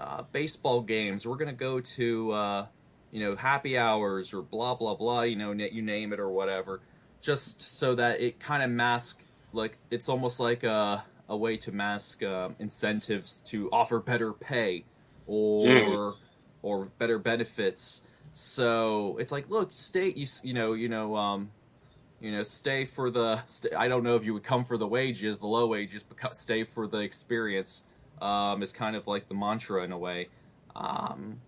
uh, 0.00 0.22
baseball 0.32 0.80
games 0.80 1.26
we're 1.26 1.36
gonna 1.36 1.52
go 1.52 1.80
to 1.80 2.30
uh, 2.32 2.66
you 3.10 3.20
know 3.20 3.36
happy 3.36 3.78
hours 3.78 4.34
or 4.34 4.42
blah 4.42 4.74
blah 4.74 4.94
blah 4.94 5.22
you 5.22 5.36
know 5.36 5.52
you 5.52 5.82
name 5.82 6.12
it 6.12 6.20
or 6.20 6.30
whatever 6.30 6.80
just 7.20 7.60
so 7.60 7.94
that 7.94 8.20
it 8.20 8.38
kind 8.38 8.62
of 8.62 8.70
mask 8.70 9.24
like 9.52 9.78
it's 9.90 10.08
almost 10.08 10.38
like 10.38 10.64
a, 10.64 11.04
a 11.28 11.36
way 11.36 11.56
to 11.56 11.72
mask 11.72 12.22
um, 12.22 12.54
incentives 12.58 13.40
to 13.40 13.70
offer 13.72 13.98
better 13.98 14.32
pay 14.32 14.84
or 15.26 15.66
mm 15.66 16.14
or 16.66 16.86
better 16.98 17.18
benefits. 17.18 18.02
So 18.32 19.16
it's 19.20 19.30
like, 19.30 19.48
look, 19.48 19.72
stay, 19.72 20.12
you, 20.16 20.26
you 20.42 20.52
know, 20.52 20.72
you 20.72 20.88
know, 20.88 21.14
um, 21.14 21.50
you 22.20 22.32
know, 22.32 22.42
stay 22.42 22.84
for 22.84 23.08
the. 23.08 23.40
Stay, 23.46 23.70
I 23.70 23.86
don't 23.86 24.02
know 24.02 24.16
if 24.16 24.24
you 24.24 24.34
would 24.34 24.42
come 24.42 24.64
for 24.64 24.76
the 24.76 24.86
wages, 24.86 25.40
the 25.40 25.46
low 25.46 25.68
wages, 25.68 26.02
but 26.02 26.34
stay 26.34 26.64
for 26.64 26.88
the 26.88 26.98
experience. 26.98 27.84
Um, 28.20 28.62
is 28.62 28.72
kind 28.72 28.96
of 28.96 29.06
like 29.06 29.28
the 29.28 29.34
mantra 29.34 29.84
in 29.84 29.92
a 29.92 29.98
way. 29.98 30.28
Um, 30.74 31.40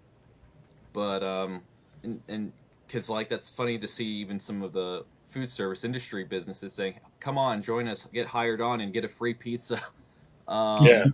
but 0.92 1.22
um, 1.22 1.62
and 2.02 2.52
because 2.86 3.08
like 3.08 3.28
that's 3.28 3.48
funny 3.48 3.78
to 3.78 3.88
see 3.88 4.06
even 4.06 4.40
some 4.40 4.62
of 4.62 4.72
the 4.72 5.04
food 5.26 5.50
service 5.50 5.84
industry 5.84 6.24
businesses 6.24 6.72
saying, 6.72 6.94
"Come 7.20 7.38
on, 7.38 7.62
join 7.62 7.88
us, 7.88 8.06
get 8.06 8.26
hired 8.26 8.60
on, 8.60 8.80
and 8.80 8.92
get 8.92 9.04
a 9.04 9.08
free 9.08 9.34
pizza." 9.34 9.80
Um, 10.48 10.86
yeah, 10.86 11.04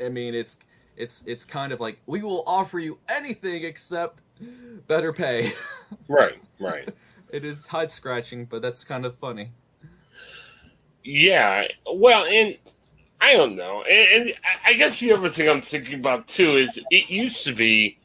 I 0.00 0.08
mean 0.08 0.36
it's 0.36 0.60
it's 0.96 1.24
it's 1.26 1.44
kind 1.44 1.72
of 1.72 1.80
like 1.80 2.00
we 2.06 2.22
will 2.22 2.44
offer 2.46 2.78
you 2.78 3.00
anything 3.08 3.64
except 3.64 4.20
better 4.86 5.12
pay. 5.12 5.50
right, 6.08 6.40
right. 6.60 6.88
it 7.30 7.44
is 7.44 7.66
head 7.66 7.90
scratching, 7.90 8.44
but 8.44 8.62
that's 8.62 8.84
kind 8.84 9.04
of 9.04 9.16
funny. 9.16 9.50
Yeah, 11.02 11.64
well, 11.92 12.24
and 12.26 12.56
I 13.20 13.32
don't 13.34 13.56
know, 13.56 13.82
and, 13.82 14.28
and, 14.28 14.34
I 14.64 14.74
guess 14.74 15.00
the 15.00 15.12
other 15.12 15.28
thing 15.28 15.48
I'm 15.48 15.62
thinking 15.62 15.98
about 15.98 16.28
too 16.28 16.56
is 16.56 16.80
it 16.90 17.10
used 17.10 17.44
to 17.44 17.54
be 17.54 17.98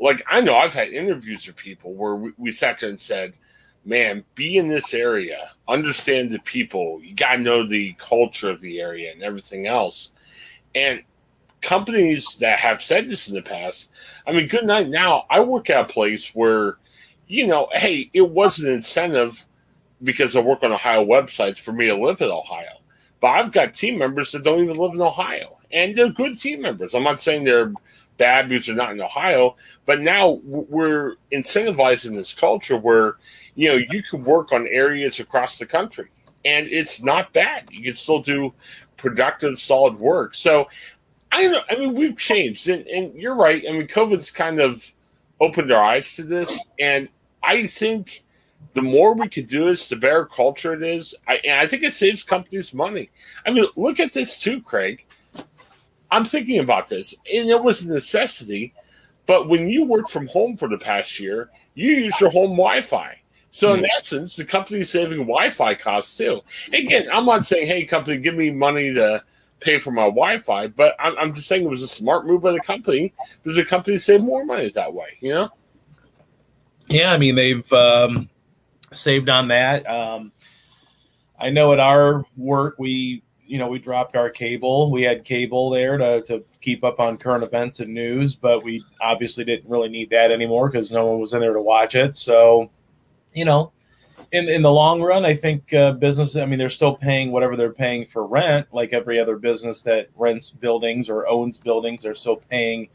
like 0.00 0.22
I 0.28 0.40
know 0.40 0.56
I've 0.56 0.74
had 0.74 0.88
interviews 0.88 1.46
with 1.46 1.56
people 1.56 1.94
where 1.94 2.14
we, 2.16 2.32
we 2.36 2.52
sat 2.52 2.80
there 2.80 2.90
and 2.90 3.00
said, 3.00 3.34
"Man, 3.84 4.24
be 4.34 4.56
in 4.56 4.68
this 4.68 4.94
area, 4.94 5.50
understand 5.68 6.32
the 6.32 6.40
people, 6.40 7.00
you 7.02 7.14
got 7.14 7.36
to 7.36 7.38
know 7.38 7.66
the 7.66 7.92
culture 7.94 8.50
of 8.50 8.60
the 8.60 8.80
area 8.80 9.12
and 9.12 9.22
everything 9.22 9.66
else." 9.66 10.12
And 10.74 11.02
companies 11.60 12.36
that 12.36 12.58
have 12.58 12.82
said 12.82 13.08
this 13.08 13.28
in 13.28 13.34
the 13.34 13.42
past, 13.42 13.90
I 14.26 14.32
mean, 14.32 14.48
good 14.48 14.64
night. 14.64 14.88
Now, 14.88 15.26
I 15.30 15.40
work 15.40 15.70
at 15.70 15.90
a 15.90 15.92
place 15.92 16.34
where, 16.34 16.78
you 17.26 17.46
know, 17.46 17.68
hey, 17.72 18.10
it 18.12 18.28
was 18.28 18.60
an 18.60 18.70
incentive 18.70 19.44
because 20.02 20.36
I 20.36 20.40
work 20.40 20.62
on 20.62 20.72
Ohio 20.72 21.04
websites 21.04 21.58
for 21.58 21.72
me 21.72 21.88
to 21.88 21.96
live 21.96 22.20
in 22.20 22.30
Ohio. 22.30 22.77
But 23.20 23.28
I've 23.28 23.52
got 23.52 23.74
team 23.74 23.98
members 23.98 24.32
that 24.32 24.44
don't 24.44 24.62
even 24.62 24.76
live 24.76 24.94
in 24.94 25.00
Ohio, 25.02 25.58
and 25.72 25.96
they're 25.96 26.10
good 26.10 26.38
team 26.38 26.62
members. 26.62 26.94
I'm 26.94 27.02
not 27.02 27.20
saying 27.20 27.44
they're 27.44 27.72
bad 28.16 28.48
because 28.48 28.66
they're 28.66 28.76
not 28.76 28.92
in 28.92 29.00
Ohio, 29.00 29.56
but 29.86 30.00
now 30.00 30.40
we're 30.44 31.14
incentivizing 31.32 32.14
this 32.14 32.32
culture 32.32 32.76
where, 32.76 33.16
you 33.54 33.68
know, 33.68 33.74
you 33.90 34.02
can 34.02 34.24
work 34.24 34.52
on 34.52 34.66
areas 34.68 35.20
across 35.20 35.58
the 35.58 35.66
country, 35.66 36.08
and 36.44 36.68
it's 36.68 37.02
not 37.02 37.32
bad. 37.32 37.68
You 37.72 37.82
can 37.82 37.96
still 37.96 38.20
do 38.20 38.52
productive, 38.96 39.60
solid 39.60 39.98
work. 39.98 40.34
So 40.34 40.68
I 41.32 41.42
don't 41.42 41.52
know. 41.52 41.62
I 41.70 41.78
mean, 41.78 41.94
we've 41.94 42.16
changed, 42.16 42.68
and, 42.68 42.86
and 42.86 43.14
you're 43.14 43.36
right. 43.36 43.64
I 43.68 43.72
mean, 43.72 43.86
COVID's 43.86 44.30
kind 44.30 44.60
of 44.60 44.92
opened 45.40 45.72
our 45.72 45.82
eyes 45.82 46.16
to 46.16 46.24
this, 46.24 46.58
and 46.78 47.08
I 47.42 47.66
think 47.66 48.24
the 48.74 48.82
more 48.82 49.14
we 49.14 49.28
could 49.28 49.48
do 49.48 49.66
this, 49.66 49.88
the 49.88 49.96
better 49.96 50.24
culture 50.24 50.72
it 50.72 50.82
is. 50.82 51.14
I, 51.26 51.36
and 51.44 51.60
I 51.60 51.66
think 51.66 51.82
it 51.82 51.94
saves 51.94 52.22
companies 52.22 52.74
money. 52.74 53.10
I 53.46 53.50
mean, 53.50 53.64
look 53.76 53.98
at 54.00 54.12
this 54.12 54.40
too, 54.40 54.62
Craig. 54.62 55.06
I'm 56.10 56.24
thinking 56.24 56.60
about 56.60 56.88
this, 56.88 57.14
and 57.32 57.50
it 57.50 57.62
was 57.62 57.84
a 57.84 57.92
necessity. 57.92 58.74
But 59.26 59.48
when 59.48 59.68
you 59.68 59.84
work 59.84 60.08
from 60.08 60.26
home 60.28 60.56
for 60.56 60.68
the 60.68 60.78
past 60.78 61.20
year, 61.20 61.50
you 61.74 61.90
use 61.90 62.18
your 62.20 62.30
home 62.30 62.52
Wi-Fi. 62.52 63.20
So 63.50 63.74
in 63.74 63.80
hmm. 63.80 63.86
essence, 63.96 64.36
the 64.36 64.44
company's 64.44 64.90
saving 64.90 65.18
Wi-Fi 65.18 65.74
costs 65.74 66.16
too. 66.16 66.40
Again, 66.72 67.08
I'm 67.12 67.26
not 67.26 67.46
saying, 67.46 67.66
"Hey, 67.66 67.84
company, 67.84 68.18
give 68.18 68.34
me 68.34 68.50
money 68.50 68.94
to." 68.94 69.22
pay 69.60 69.78
for 69.78 69.90
my 69.90 70.04
Wi-Fi. 70.04 70.68
But 70.68 70.94
I'm, 70.98 71.16
I'm 71.18 71.34
just 71.34 71.48
saying 71.48 71.64
it 71.64 71.70
was 71.70 71.82
a 71.82 71.88
smart 71.88 72.26
move 72.26 72.42
by 72.42 72.52
the 72.52 72.60
company 72.60 73.12
because 73.42 73.56
the 73.56 73.64
company 73.64 73.96
saved 73.98 74.24
more 74.24 74.44
money 74.44 74.68
that 74.70 74.92
way. 74.92 75.18
You 75.20 75.34
know? 75.34 75.48
Yeah, 76.88 77.12
I 77.12 77.18
mean 77.18 77.34
they've 77.34 77.72
um, 77.72 78.28
saved 78.92 79.28
on 79.28 79.48
that. 79.48 79.88
Um, 79.88 80.32
I 81.38 81.50
know 81.50 81.72
at 81.72 81.80
our 81.80 82.24
work 82.36 82.76
we 82.78 83.22
you 83.46 83.58
know 83.58 83.68
we 83.68 83.78
dropped 83.78 84.14
our 84.16 84.30
cable. 84.30 84.90
We 84.90 85.02
had 85.02 85.24
cable 85.24 85.70
there 85.70 85.96
to 85.96 86.22
to 86.22 86.44
keep 86.60 86.84
up 86.84 87.00
on 87.00 87.16
current 87.16 87.42
events 87.42 87.80
and 87.80 87.92
news, 87.92 88.34
but 88.34 88.62
we 88.62 88.84
obviously 89.00 89.44
didn't 89.44 89.68
really 89.68 89.88
need 89.88 90.10
that 90.10 90.30
anymore 90.30 90.68
because 90.68 90.90
no 90.90 91.06
one 91.06 91.20
was 91.20 91.32
in 91.32 91.40
there 91.40 91.54
to 91.54 91.62
watch 91.62 91.94
it. 91.94 92.14
So, 92.14 92.70
you 93.34 93.44
know, 93.44 93.72
in 94.32 94.48
in 94.48 94.62
the 94.62 94.70
long 94.70 95.00
run, 95.00 95.24
I 95.24 95.34
think 95.34 95.72
uh, 95.72 95.92
business. 95.92 96.36
I 96.36 96.44
mean, 96.44 96.58
they're 96.58 96.68
still 96.68 96.94
paying 96.94 97.32
whatever 97.32 97.56
they're 97.56 97.72
paying 97.72 98.06
for 98.06 98.26
rent, 98.26 98.66
like 98.72 98.92
every 98.92 99.18
other 99.18 99.36
business 99.36 99.82
that 99.82 100.08
rents 100.16 100.50
buildings 100.50 101.08
or 101.08 101.26
owns 101.26 101.58
buildings. 101.58 102.02
They're 102.02 102.14
still 102.14 102.36
paying 102.36 102.88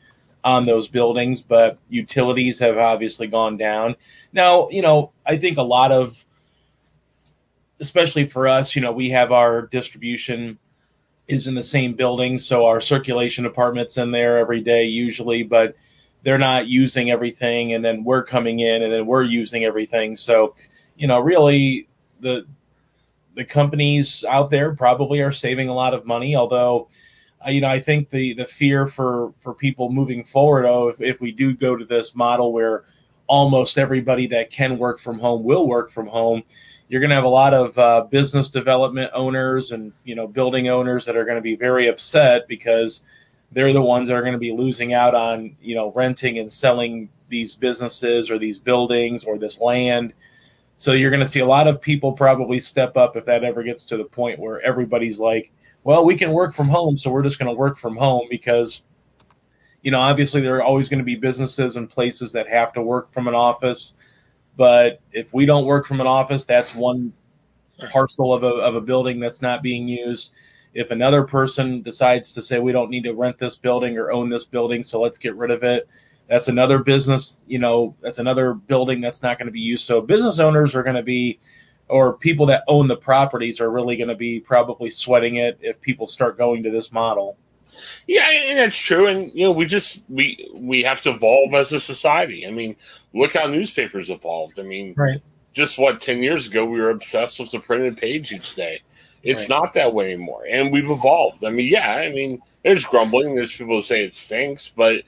on 0.43 0.65
those 0.65 0.87
buildings, 0.87 1.41
but 1.41 1.77
utilities 1.89 2.59
have 2.59 2.77
obviously 2.77 3.27
gone 3.27 3.57
down. 3.57 3.95
Now, 4.33 4.69
you 4.69 4.81
know, 4.81 5.11
I 5.25 5.37
think 5.37 5.57
a 5.57 5.63
lot 5.63 5.91
of, 5.91 6.23
especially 7.79 8.27
for 8.27 8.47
us, 8.47 8.75
you 8.75 8.81
know, 8.81 8.91
we 8.91 9.09
have 9.11 9.31
our 9.31 9.63
distribution 9.67 10.57
is 11.27 11.47
in 11.47 11.55
the 11.55 11.63
same 11.63 11.93
building, 11.93 12.37
so 12.37 12.65
our 12.65 12.81
circulation 12.81 13.43
department's 13.43 13.97
in 13.97 14.11
there 14.11 14.37
every 14.37 14.59
day 14.59 14.83
usually, 14.83 15.43
but 15.43 15.75
they're 16.23 16.37
not 16.37 16.67
using 16.67 17.11
everything, 17.11 17.73
and 17.73 17.83
then 17.83 18.03
we're 18.03 18.23
coming 18.23 18.59
in, 18.59 18.83
and 18.83 18.91
then 18.91 19.05
we're 19.05 19.23
using 19.23 19.63
everything. 19.63 20.17
So, 20.17 20.55
you 20.95 21.07
know, 21.07 21.19
really 21.19 21.87
the 22.19 22.45
the 23.35 23.43
companies 23.43 24.23
out 24.29 24.51
there 24.51 24.75
probably 24.75 25.19
are 25.21 25.31
saving 25.31 25.67
a 25.67 25.73
lot 25.73 25.93
of 25.93 26.05
money, 26.05 26.35
although 26.35 26.87
you 27.47 27.61
know, 27.61 27.69
I 27.69 27.79
think 27.79 28.09
the 28.09 28.33
the 28.33 28.45
fear 28.45 28.87
for 28.87 29.33
for 29.39 29.53
people 29.53 29.91
moving 29.91 30.23
forward, 30.23 30.65
oh, 30.65 30.89
if, 30.89 31.01
if 31.01 31.21
we 31.21 31.31
do 31.31 31.53
go 31.53 31.75
to 31.75 31.85
this 31.85 32.15
model 32.15 32.53
where 32.53 32.85
almost 33.27 33.77
everybody 33.77 34.27
that 34.27 34.51
can 34.51 34.77
work 34.77 34.99
from 34.99 35.19
home 35.19 35.43
will 35.43 35.67
work 35.67 35.91
from 35.91 36.07
home, 36.07 36.43
you're 36.87 37.01
going 37.01 37.09
to 37.09 37.15
have 37.15 37.23
a 37.23 37.27
lot 37.27 37.53
of 37.53 37.77
uh, 37.77 38.01
business 38.09 38.49
development 38.49 39.11
owners 39.13 39.71
and 39.71 39.91
you 40.03 40.15
know 40.15 40.27
building 40.27 40.69
owners 40.69 41.05
that 41.05 41.15
are 41.15 41.25
going 41.25 41.37
to 41.37 41.41
be 41.41 41.55
very 41.55 41.87
upset 41.87 42.47
because 42.47 43.01
they're 43.51 43.73
the 43.73 43.81
ones 43.81 44.09
that 44.09 44.15
are 44.15 44.21
going 44.21 44.33
to 44.33 44.39
be 44.39 44.51
losing 44.51 44.93
out 44.93 45.15
on 45.15 45.55
you 45.61 45.75
know 45.75 45.91
renting 45.93 46.39
and 46.39 46.51
selling 46.51 47.09
these 47.29 47.55
businesses 47.55 48.29
or 48.29 48.37
these 48.37 48.59
buildings 48.59 49.23
or 49.23 49.37
this 49.37 49.59
land. 49.59 50.13
So 50.77 50.93
you're 50.93 51.11
going 51.11 51.19
to 51.19 51.27
see 51.27 51.39
a 51.39 51.45
lot 51.45 51.67
of 51.67 51.81
people 51.81 52.11
probably 52.11 52.59
step 52.59 52.97
up 52.97 53.15
if 53.15 53.25
that 53.25 53.43
ever 53.43 53.63
gets 53.63 53.85
to 53.85 53.97
the 53.97 54.03
point 54.03 54.39
where 54.39 54.61
everybody's 54.61 55.19
like, 55.19 55.51
well, 55.83 56.05
we 56.05 56.15
can 56.15 56.31
work 56.31 56.53
from 56.53 56.69
home, 56.69 56.97
so 56.97 57.09
we're 57.11 57.23
just 57.23 57.39
going 57.39 57.53
to 57.53 57.57
work 57.57 57.77
from 57.77 57.95
home 57.95 58.27
because, 58.29 58.83
you 59.81 59.91
know, 59.91 59.99
obviously 59.99 60.41
there 60.41 60.55
are 60.55 60.63
always 60.63 60.87
going 60.87 60.99
to 60.99 61.05
be 61.05 61.15
businesses 61.15 61.75
and 61.75 61.89
places 61.89 62.31
that 62.31 62.47
have 62.47 62.73
to 62.73 62.81
work 62.81 63.11
from 63.13 63.27
an 63.27 63.35
office. 63.35 63.93
But 64.55 65.01
if 65.11 65.33
we 65.33 65.45
don't 65.45 65.65
work 65.65 65.85
from 65.85 65.99
an 65.99 66.07
office, 66.07 66.45
that's 66.45 66.73
one 66.73 67.11
parcel 67.91 68.33
of 68.33 68.43
a, 68.43 68.47
of 68.47 68.75
a 68.75 68.81
building 68.81 69.19
that's 69.19 69.41
not 69.41 69.61
being 69.61 69.87
used. 69.87 70.31
If 70.73 70.91
another 70.91 71.23
person 71.23 71.81
decides 71.81 72.33
to 72.33 72.41
say 72.41 72.59
we 72.59 72.71
don't 72.71 72.89
need 72.89 73.03
to 73.03 73.13
rent 73.13 73.37
this 73.37 73.57
building 73.57 73.97
or 73.97 74.11
own 74.11 74.29
this 74.29 74.45
building, 74.45 74.83
so 74.83 75.01
let's 75.01 75.17
get 75.17 75.35
rid 75.35 75.51
of 75.51 75.63
it, 75.63 75.87
that's 76.29 76.47
another 76.47 76.79
business, 76.79 77.41
you 77.47 77.59
know, 77.59 77.95
that's 78.01 78.19
another 78.19 78.53
building 78.53 79.01
that's 79.01 79.21
not 79.21 79.37
going 79.37 79.47
to 79.47 79.51
be 79.51 79.59
used. 79.59 79.85
So 79.85 80.01
business 80.01 80.39
owners 80.39 80.73
are 80.75 80.83
going 80.83 80.95
to 80.95 81.03
be 81.03 81.39
or 81.89 82.13
people 82.13 82.45
that 82.47 82.63
own 82.67 82.87
the 82.87 82.95
properties 82.95 83.59
are 83.59 83.69
really 83.69 83.95
going 83.95 84.09
to 84.09 84.15
be 84.15 84.39
probably 84.39 84.89
sweating 84.89 85.37
it 85.37 85.57
if 85.61 85.79
people 85.81 86.07
start 86.07 86.37
going 86.37 86.63
to 86.63 86.71
this 86.71 86.91
model. 86.91 87.37
Yeah, 88.07 88.29
and 88.29 88.59
that's 88.59 88.77
true. 88.77 89.07
And 89.07 89.31
you 89.33 89.43
know, 89.43 89.51
we 89.51 89.65
just 89.65 90.03
we 90.09 90.49
we 90.53 90.83
have 90.83 91.01
to 91.01 91.11
evolve 91.11 91.53
as 91.53 91.71
a 91.73 91.79
society. 91.79 92.47
I 92.47 92.51
mean, 92.51 92.75
look 93.13 93.33
how 93.33 93.47
newspapers 93.47 94.09
evolved. 94.09 94.59
I 94.59 94.63
mean, 94.63 94.93
right. 94.95 95.21
just 95.53 95.77
what 95.77 96.01
ten 96.01 96.21
years 96.21 96.47
ago 96.47 96.65
we 96.65 96.79
were 96.79 96.91
obsessed 96.91 97.39
with 97.39 97.51
the 97.51 97.59
printed 97.59 97.97
page 97.97 98.31
each 98.31 98.55
day. 98.55 98.81
It's 99.23 99.41
right. 99.41 99.49
not 99.49 99.73
that 99.73 99.93
way 99.93 100.13
anymore, 100.13 100.45
and 100.49 100.71
we've 100.71 100.89
evolved. 100.89 101.43
I 101.45 101.49
mean, 101.49 101.71
yeah, 101.71 101.95
I 101.95 102.11
mean, 102.11 102.41
there's 102.63 102.85
grumbling. 102.85 103.35
There's 103.35 103.55
people 103.55 103.75
who 103.75 103.81
say 103.81 104.03
it 104.03 104.13
stinks, 104.13 104.69
but 104.69 105.03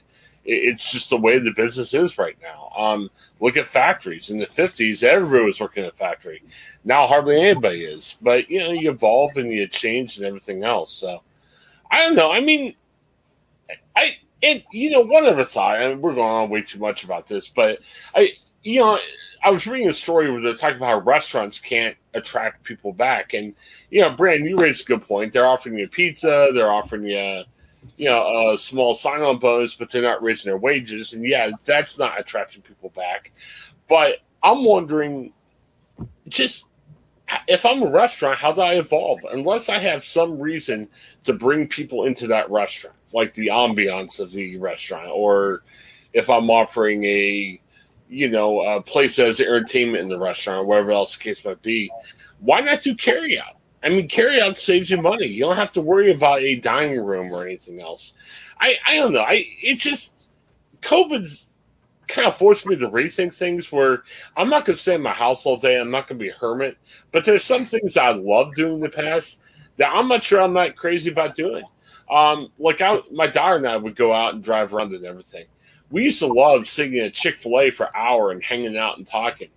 it's 0.46 0.90
just 0.90 1.10
the 1.10 1.16
way 1.16 1.38
the 1.38 1.50
business 1.50 1.92
is 1.92 2.18
right 2.18 2.36
now. 2.40 2.70
Um, 2.76 3.10
look 3.40 3.56
at 3.56 3.68
factories. 3.68 4.30
In 4.30 4.38
the 4.38 4.46
50s, 4.46 5.02
everybody 5.02 5.44
was 5.44 5.60
working 5.60 5.84
in 5.84 5.90
a 5.90 5.92
factory. 5.92 6.42
Now, 6.84 7.06
hardly 7.06 7.40
anybody 7.40 7.84
is. 7.84 8.16
But, 8.22 8.48
you 8.48 8.60
know, 8.60 8.70
you 8.70 8.90
evolve 8.90 9.36
and 9.36 9.52
you 9.52 9.66
change 9.66 10.16
and 10.16 10.26
everything 10.26 10.62
else. 10.62 10.92
So, 10.92 11.22
I 11.90 12.02
don't 12.02 12.14
know. 12.14 12.32
I 12.32 12.40
mean, 12.40 12.74
I, 13.96 14.16
it, 14.40 14.64
you 14.70 14.90
know, 14.90 15.00
one 15.00 15.24
other 15.24 15.44
thought, 15.44 15.80
and 15.80 16.00
we're 16.00 16.14
going 16.14 16.30
on 16.30 16.50
way 16.50 16.62
too 16.62 16.78
much 16.78 17.02
about 17.02 17.26
this, 17.26 17.48
but 17.48 17.80
I, 18.14 18.32
you 18.62 18.80
know, 18.80 18.98
I 19.42 19.50
was 19.50 19.66
reading 19.66 19.88
a 19.88 19.94
story 19.94 20.30
where 20.30 20.40
they're 20.40 20.54
talking 20.54 20.76
about 20.76 20.86
how 20.88 20.98
restaurants 20.98 21.60
can't 21.60 21.96
attract 22.14 22.64
people 22.64 22.92
back. 22.92 23.34
And, 23.34 23.54
you 23.90 24.00
know, 24.00 24.10
Brandon, 24.10 24.46
you 24.46 24.56
raised 24.56 24.82
a 24.82 24.84
good 24.84 25.02
point. 25.02 25.32
They're 25.32 25.46
offering 25.46 25.78
you 25.78 25.88
pizza, 25.88 26.50
they're 26.54 26.70
offering 26.70 27.04
you, 27.04 27.44
you 27.96 28.06
know, 28.06 28.52
a 28.52 28.58
small 28.58 28.94
sign 28.94 29.22
on 29.22 29.38
bonus, 29.38 29.74
but 29.74 29.90
they're 29.90 30.02
not 30.02 30.22
raising 30.22 30.50
their 30.50 30.58
wages. 30.58 31.12
And 31.12 31.24
yeah, 31.24 31.50
that's 31.64 31.98
not 31.98 32.18
attracting 32.18 32.62
people 32.62 32.90
back. 32.90 33.32
But 33.88 34.18
I'm 34.42 34.64
wondering 34.64 35.32
just 36.28 36.68
if 37.48 37.66
I'm 37.66 37.82
a 37.82 37.90
restaurant, 37.90 38.38
how 38.38 38.52
do 38.52 38.60
I 38.60 38.74
evolve? 38.74 39.20
Unless 39.30 39.68
I 39.68 39.78
have 39.78 40.04
some 40.04 40.38
reason 40.38 40.88
to 41.24 41.32
bring 41.32 41.66
people 41.66 42.04
into 42.04 42.28
that 42.28 42.50
restaurant, 42.50 42.96
like 43.12 43.34
the 43.34 43.48
ambiance 43.48 44.20
of 44.20 44.32
the 44.32 44.56
restaurant, 44.56 45.10
or 45.12 45.62
if 46.12 46.30
I'm 46.30 46.50
offering 46.50 47.04
a, 47.04 47.60
you 48.08 48.30
know, 48.30 48.60
a 48.60 48.80
place 48.80 49.18
as 49.18 49.40
entertainment 49.40 50.02
in 50.02 50.08
the 50.08 50.18
restaurant, 50.18 50.60
or 50.60 50.66
whatever 50.66 50.92
else 50.92 51.16
the 51.16 51.24
case 51.24 51.44
might 51.44 51.62
be, 51.62 51.90
why 52.40 52.60
not 52.60 52.82
do 52.82 52.94
carry 52.94 53.40
out? 53.40 53.55
I 53.86 53.88
mean, 53.88 54.08
carry 54.08 54.40
out 54.40 54.58
saves 54.58 54.90
you 54.90 55.00
money. 55.00 55.26
You 55.26 55.42
don't 55.42 55.54
have 55.54 55.70
to 55.72 55.80
worry 55.80 56.10
about 56.10 56.40
a 56.40 56.56
dining 56.56 57.04
room 57.04 57.32
or 57.32 57.46
anything 57.46 57.80
else. 57.80 58.14
I, 58.60 58.74
I 58.84 58.96
don't 58.96 59.12
know. 59.12 59.22
I 59.22 59.46
it 59.62 59.78
just 59.78 60.28
COVID's 60.82 61.52
kind 62.08 62.26
of 62.26 62.36
forced 62.36 62.66
me 62.66 62.74
to 62.74 62.88
rethink 62.88 63.32
things 63.32 63.70
where 63.70 64.02
I'm 64.36 64.48
not 64.48 64.64
going 64.64 64.74
to 64.74 64.82
stay 64.82 64.96
in 64.96 65.02
my 65.02 65.12
house 65.12 65.46
all 65.46 65.56
day. 65.56 65.78
I'm 65.78 65.92
not 65.92 66.08
going 66.08 66.18
to 66.18 66.24
be 66.24 66.30
a 66.30 66.34
hermit, 66.34 66.78
but 67.12 67.24
there's 67.24 67.44
some 67.44 67.64
things 67.64 67.96
I 67.96 68.10
love 68.10 68.56
doing 68.56 68.74
in 68.74 68.80
the 68.80 68.88
past 68.88 69.40
that 69.76 69.92
I'm 69.92 70.08
not 70.08 70.24
sure 70.24 70.42
I'm 70.42 70.52
not 70.52 70.74
crazy 70.74 71.12
about 71.12 71.36
doing. 71.36 71.62
Um, 72.10 72.48
like 72.58 72.80
I, 72.80 72.98
my 73.12 73.28
daughter 73.28 73.54
and 73.54 73.68
I 73.68 73.76
would 73.76 73.94
go 73.94 74.12
out 74.12 74.34
and 74.34 74.42
drive 74.42 74.74
around 74.74 74.94
and 74.94 75.04
everything. 75.04 75.46
We 75.90 76.02
used 76.02 76.18
to 76.18 76.26
love 76.26 76.66
sitting 76.66 76.98
at 76.98 77.14
Chick 77.14 77.38
Fil 77.38 77.60
A 77.60 77.70
for 77.70 77.84
an 77.84 77.92
hour 77.94 78.32
and 78.32 78.42
hanging 78.42 78.76
out 78.76 78.98
and 78.98 79.06
talking. 79.06 79.48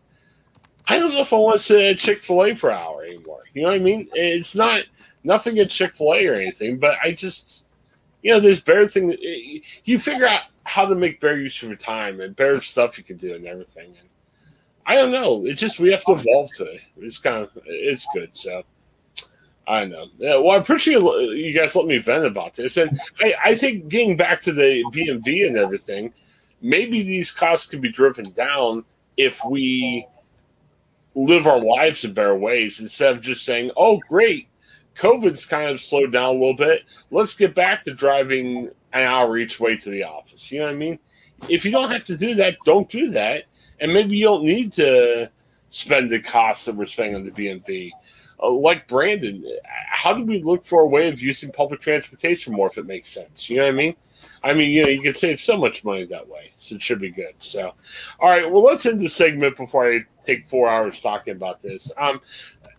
I 0.87 0.99
don't 0.99 1.13
know 1.13 1.21
if 1.21 1.33
I 1.33 1.37
want 1.37 1.57
to 1.57 1.63
sit 1.63 1.81
at 1.81 1.97
Chick 1.97 2.23
Fil 2.23 2.45
A 2.45 2.55
for 2.55 2.69
an 2.69 2.77
hour. 2.77 2.98
You 3.53 3.63
know 3.63 3.69
what 3.69 3.81
I 3.81 3.83
mean? 3.83 4.07
It's 4.13 4.55
not 4.55 4.83
nothing 5.23 5.59
at 5.59 5.69
Chick 5.69 5.93
Fil 5.93 6.13
A 6.13 6.27
or 6.27 6.35
anything, 6.35 6.77
but 6.77 6.97
I 7.03 7.12
just, 7.12 7.65
you 8.21 8.31
know, 8.31 8.39
there's 8.39 8.62
better 8.62 8.88
things. 8.88 9.15
You 9.83 9.99
figure 9.99 10.27
out 10.27 10.43
how 10.63 10.85
to 10.85 10.95
make 10.95 11.19
better 11.19 11.39
use 11.39 11.62
of 11.63 11.69
your 11.69 11.77
time 11.77 12.21
and 12.21 12.35
better 12.35 12.62
stuff 12.62 12.97
you 12.97 13.03
can 13.03 13.17
do 13.17 13.33
and 13.33 13.47
everything. 13.47 13.88
And 13.99 14.09
I 14.85 14.95
don't 14.95 15.12
know. 15.12 15.45
It 15.45 15.53
just 15.53 15.79
we 15.79 15.91
have 15.91 16.03
to 16.05 16.13
evolve 16.13 16.51
to 16.53 16.65
it. 16.65 16.81
It's 16.97 17.17
kind 17.17 17.43
of 17.43 17.49
it's 17.65 18.07
good. 18.13 18.29
So 18.33 18.63
I 19.69 19.85
know. 19.85 20.07
Yeah, 20.17 20.38
well, 20.38 20.51
I 20.51 20.55
appreciate 20.55 20.99
you 20.99 21.53
guys 21.53 21.75
let 21.75 21.85
me 21.85 21.99
vent 21.99 22.25
about 22.25 22.55
this, 22.55 22.75
and 22.77 22.99
I, 23.19 23.35
I 23.45 23.55
think 23.55 23.88
getting 23.88 24.17
back 24.17 24.41
to 24.41 24.51
the 24.51 24.83
BMV 24.85 25.47
and 25.47 25.57
everything, 25.57 26.12
maybe 26.59 27.03
these 27.03 27.29
costs 27.29 27.67
could 27.67 27.79
be 27.79 27.91
driven 27.91 28.31
down 28.31 28.83
if 29.15 29.39
we 29.45 30.07
live 31.25 31.47
our 31.47 31.62
lives 31.62 32.03
in 32.03 32.13
better 32.13 32.36
ways 32.36 32.79
instead 32.79 33.15
of 33.15 33.21
just 33.21 33.43
saying, 33.43 33.71
"Oh, 33.75 33.97
great, 33.97 34.47
COVID's 34.95 35.45
kind 35.45 35.69
of 35.69 35.82
slowed 35.82 36.12
down 36.12 36.25
a 36.25 36.32
little 36.32 36.55
bit. 36.55 36.84
Let's 37.12 37.36
get 37.36 37.55
back 37.55 37.86
to 37.86 37.93
driving 37.93 38.69
an 38.93 39.01
hour 39.01 39.38
each 39.38 39.60
way 39.60 39.77
to 39.77 39.89
the 39.89 40.03
office." 40.03 40.51
You 40.51 40.60
know 40.60 40.65
what 40.65 40.75
I 40.75 40.77
mean? 40.77 40.99
If 41.47 41.65
you 41.65 41.71
don't 41.71 41.91
have 41.91 42.05
to 42.05 42.17
do 42.17 42.36
that, 42.36 42.58
don't 42.65 42.89
do 42.89 43.12
that, 43.12 43.45
and 43.79 43.93
maybe 43.93 44.17
you 44.17 44.25
don't 44.25 44.43
need 44.43 44.73
to 44.73 45.29
spend 45.71 46.10
the 46.10 46.19
costs 46.19 46.65
that 46.65 46.75
we're 46.75 46.86
spending 46.86 47.15
on 47.15 47.23
the 47.23 47.32
BMV. 47.32 47.91
Uh, 48.41 48.49
like 48.51 48.88
Brandon, 48.88 49.43
how 49.65 50.13
do 50.13 50.23
we 50.23 50.41
look 50.41 50.63
for 50.63 50.82
a 50.82 50.88
way 50.88 51.10
of 51.10 51.21
using 51.21 51.51
public 51.51 51.82
transportation 51.82 52.53
more 52.53 52.67
if 52.67 52.77
it 52.77 52.86
makes 52.86 53.10
sense? 53.10 53.49
You 53.49 53.58
know 53.58 53.65
what 53.65 53.73
I 53.73 53.77
mean? 53.77 53.95
I 54.43 54.53
mean, 54.53 54.71
you 54.71 54.84
know, 54.84 54.89
you 54.89 55.01
can 55.01 55.13
save 55.13 55.39
so 55.39 55.58
much 55.58 55.84
money 55.84 56.05
that 56.05 56.27
way, 56.27 56.51
so 56.58 56.75
it 56.75 56.82
should 56.82 56.99
be 56.99 57.12
good. 57.12 57.34
So, 57.39 57.73
all 58.19 58.29
right, 58.29 58.49
well, 58.49 58.63
let's 58.63 58.86
end 58.86 59.01
the 59.01 59.10
segment 59.10 59.58
before 59.58 59.91
I 59.91 60.05
take 60.25 60.47
four 60.47 60.69
hours 60.69 61.01
talking 61.01 61.36
about 61.36 61.62
this. 61.62 61.91
Um, 61.97 62.21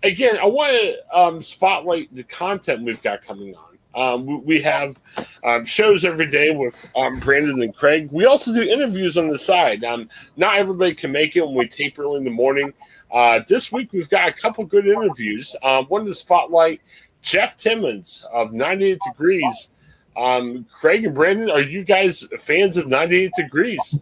again, 0.02 0.38
I 0.38 0.46
want 0.46 0.70
to 0.72 1.18
um, 1.18 1.42
spotlight 1.42 2.14
the 2.14 2.22
content 2.24 2.84
we've 2.84 3.02
got 3.02 3.22
coming 3.22 3.54
on. 3.54 3.70
Um, 3.92 4.24
we, 4.24 4.36
we, 4.36 4.62
have 4.62 5.00
um, 5.42 5.64
shows 5.64 6.04
every 6.04 6.30
day 6.30 6.54
with 6.54 6.90
um, 6.96 7.18
Brandon 7.18 7.60
and 7.60 7.74
Craig. 7.74 8.08
We 8.12 8.24
also 8.24 8.54
do 8.54 8.62
interviews 8.62 9.18
on 9.18 9.30
the 9.30 9.38
side. 9.38 9.82
Um, 9.82 10.08
not 10.36 10.58
everybody 10.58 10.94
can 10.94 11.10
make 11.10 11.34
it 11.34 11.44
when 11.44 11.56
we 11.56 11.66
tape 11.66 11.98
early 11.98 12.18
in 12.18 12.24
the 12.24 12.30
morning. 12.30 12.72
Uh, 13.12 13.40
this 13.48 13.72
week 13.72 13.92
we've 13.92 14.08
got 14.08 14.28
a 14.28 14.32
couple 14.32 14.64
good 14.64 14.86
interviews. 14.86 15.56
Um, 15.64 15.86
one 15.86 16.06
to 16.06 16.14
spotlight 16.14 16.80
Jeff 17.22 17.56
Timmons 17.56 18.24
of 18.32 18.52
98 18.52 19.00
Degrees. 19.04 19.70
Um, 20.16 20.66
Craig 20.70 21.04
and 21.04 21.14
Brandon, 21.14 21.50
are 21.50 21.62
you 21.62 21.84
guys 21.84 22.26
fans 22.40 22.76
of 22.76 22.88
98 22.88 23.32
Degrees? 23.36 24.00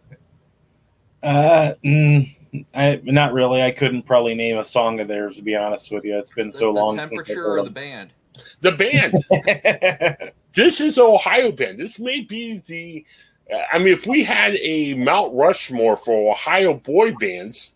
Uh, 1.23 1.75
mm, 1.85 2.35
I, 2.75 3.01
not 3.05 3.33
really. 3.33 3.62
I 3.62 3.71
couldn't 3.71 4.03
probably 4.03 4.35
name 4.35 4.59
a 4.59 4.64
song 4.64 5.01
of 5.01 5.09
theirs 5.09 5.37
to 5.37 5.42
be 5.42 5.55
honest 5.55 5.90
with 5.90 6.05
you. 6.05 6.18
It's 6.18 6.31
been 6.31 6.51
so 6.51 6.73
the 6.73 6.81
long. 6.81 6.97
Temperature 6.97 7.47
or 7.47 7.62
the 7.62 7.71
band? 7.71 8.12
The 8.61 8.73
band. 8.73 10.33
this 10.55 10.81
is 10.81 10.99
Ohio 10.99 11.53
band. 11.53 11.79
This 11.79 11.99
may 11.99 12.21
be 12.21 12.59
the. 12.66 13.05
I 13.73 13.79
mean, 13.79 13.94
if 13.94 14.07
we 14.07 14.23
had 14.23 14.55
a 14.57 14.94
Mount 14.94 15.35
Rushmore 15.35 15.97
for 15.97 16.33
Ohio 16.33 16.75
boy 16.75 17.14
bands, 17.14 17.75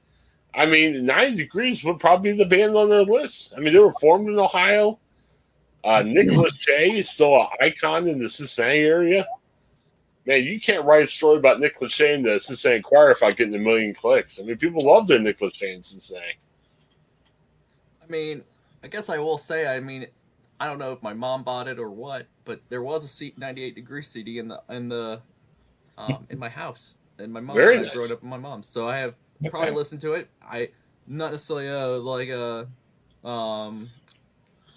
I 0.55 0.67
mean, 0.67 1.07
90 1.07 1.37
Degrees 1.37 1.83
would 1.83 1.99
probably 1.99 2.33
be 2.33 2.39
the 2.39 2.49
band 2.49 2.77
on 2.77 2.91
their 2.91 3.05
list. 3.05 3.55
I 3.57 3.61
mean, 3.61 3.73
they 3.73 3.79
were 3.79 3.95
formed 3.95 4.29
in 4.29 4.39
Ohio. 4.39 4.99
Uh, 5.85 6.03
Nick 6.07 6.31
Lachey 6.31 6.99
is 6.99 7.11
still 7.11 7.35
an 7.41 7.49
icon 7.61 8.09
in 8.09 8.19
the 8.19 8.31
Cincinnati 8.31 8.81
area. 8.81 9.27
Man, 10.27 10.45
you 10.45 10.61
can't 10.61 10.85
write 10.85 11.05
a 11.05 11.09
story 11.09 11.39
about 11.39 11.59
Nick 11.61 11.81
Lachey 11.81 12.15
in 12.15 12.23
the 12.23 12.39
Cincinnati 12.39 12.77
Enquirer 12.77 13.11
without 13.15 13.37
getting 13.37 13.55
a 13.55 13.59
million 13.59 13.93
clicks. 13.95 14.39
I 14.39 14.45
mean, 14.45 14.57
people 14.59 14.85
love 14.87 15.09
their 15.09 15.19
Nick 15.19 15.41
Lachey 15.41 15.75
in 15.75 15.83
Cincinnati. 15.83 16.39
I 18.03 18.07
mean, 18.11 18.45
I 18.83 18.89
guess 18.89 19.09
I 19.09 19.19
will 19.19 19.39
say, 19.39 19.67
I 19.67 19.81
mean, 19.81 20.07
I 20.61 20.67
don't 20.67 20.79
know 20.79 20.93
if 20.93 21.03
my 21.03 21.15
mom 21.15 21.43
bought 21.45 21.69
it 21.69 21.79
or 21.79 21.91
what, 21.91 22.29
but 22.45 22.63
there 22.69 22.83
was 22.83 23.05
a 23.05 23.09
seat 23.09 23.39
98 23.39 23.75
degree 23.75 24.03
CD 24.03 24.39
in 24.39 24.49
the 24.49 24.63
in 24.69 24.89
the 24.89 25.23
um, 25.99 26.27
in 26.31 26.39
my 26.39 26.49
house. 26.49 26.99
And 27.19 27.33
my 27.33 27.41
mom 27.41 27.57
Very 27.57 27.79
nice. 27.81 27.93
grew 27.93 28.05
up 28.05 28.11
with 28.11 28.23
my 28.23 28.39
mom, 28.39 28.63
so 28.63 28.89
I 28.89 28.99
have 28.99 29.15
Okay. 29.45 29.51
probably 29.51 29.73
listened 29.73 30.01
to 30.03 30.15
it. 30.15 30.31
I 30.43 30.71
not 31.07 31.33
necessarily 31.33 31.69
a 31.69 31.87
like 31.99 32.29
a 32.29 32.69
um 33.29 33.91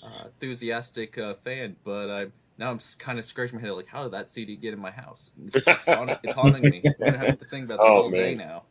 uh, 0.05 0.25
enthusiastic 0.25 1.17
uh, 1.17 1.33
fan, 1.33 1.75
but 1.83 2.09
I 2.09 2.27
now 2.57 2.71
I'm 2.71 2.79
kind 2.99 3.19
of 3.19 3.25
scratching 3.25 3.57
my 3.57 3.61
head 3.61 3.71
like, 3.71 3.87
how 3.87 4.03
did 4.03 4.13
that 4.13 4.29
CD 4.29 4.55
get 4.55 4.73
in 4.73 4.79
my 4.79 4.91
house? 4.91 5.33
It's, 5.45 5.55
it's, 5.55 5.87
haunting, 5.87 6.17
it's 6.23 6.33
haunting 6.33 6.63
me. 6.63 6.81
I'm 6.85 6.93
gonna 6.99 7.17
have 7.17 7.39
to 7.39 7.45
think 7.45 7.65
about 7.65 7.79
that 7.79 7.85
Oh, 7.85 8.03
all 8.03 8.09
day 8.11 8.35
now. 8.35 8.63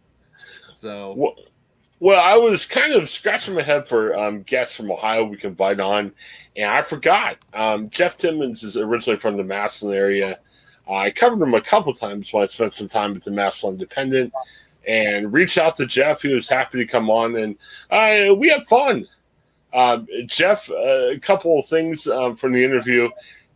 So 0.67 1.15
Well, 1.17 1.35
well, 2.01 2.23
I 2.23 2.37
was 2.37 2.67
kind 2.67 2.93
of 2.95 3.09
scratching 3.09 3.55
my 3.55 3.63
head 3.63 3.89
for 3.89 4.15
um, 4.15 4.43
guests 4.43 4.77
from 4.77 4.91
Ohio 4.91 5.25
we 5.25 5.37
can 5.37 5.51
invite 5.51 5.81
on, 5.81 6.13
and 6.57 6.71
I 6.71 6.83
forgot. 6.83 7.39
Um, 7.55 7.89
Jeff 7.91 8.17
Timmons 8.17 8.63
is 8.63 8.77
originally 8.77 9.19
from 9.19 9.37
the 9.37 9.45
Massillon 9.45 9.97
area. 9.97 10.39
I 10.89 11.11
covered 11.11 11.43
him 11.43 11.55
a 11.55 11.63
couple 11.63 11.95
times 11.95 12.33
when 12.33 12.43
I 12.43 12.47
spent 12.47 12.75
some 12.75 12.89
time 12.89 13.17
at 13.17 13.25
the 13.25 13.31
Massillon 13.31 13.75
Independent, 13.75 14.33
and 14.87 15.33
reached 15.33 15.57
out 15.57 15.77
to 15.77 15.87
Jeff. 15.87 16.23
He 16.23 16.35
was 16.35 16.49
happy 16.49 16.79
to 16.79 16.87
come 16.87 17.11
on, 17.11 17.37
and 17.37 17.57
uh, 17.91 18.35
we 18.35 18.49
had 18.49 18.67
fun. 18.67 19.07
Um, 19.75 20.07
Jeff, 20.27 20.71
uh, 20.71 21.11
a 21.11 21.19
couple 21.19 21.59
of 21.59 21.67
things 21.67 22.07
um, 22.07 22.37
from 22.37 22.53
the 22.53 22.65
interview. 22.65 23.11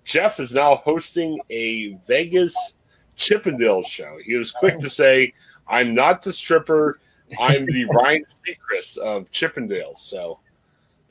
Jeff 0.05 0.41
is 0.41 0.53
now 0.53 0.77
hosting 0.77 1.39
a 1.49 1.93
Vegas 2.07 2.77
Chippendale 3.17 3.85
show. 3.85 4.19
He 4.25 4.35
was 4.35 4.51
quick 4.51 4.81
to 4.81 4.91
say, 4.91 5.33
"I'm 5.69 5.95
not 5.95 6.23
the 6.23 6.33
stripper." 6.33 6.99
I'm 7.39 7.67
the 7.67 7.85
Ryan 7.91 8.25
Seacrest 8.25 8.99
of 8.99 9.31
Chippendales. 9.31 9.99
So 9.99 10.39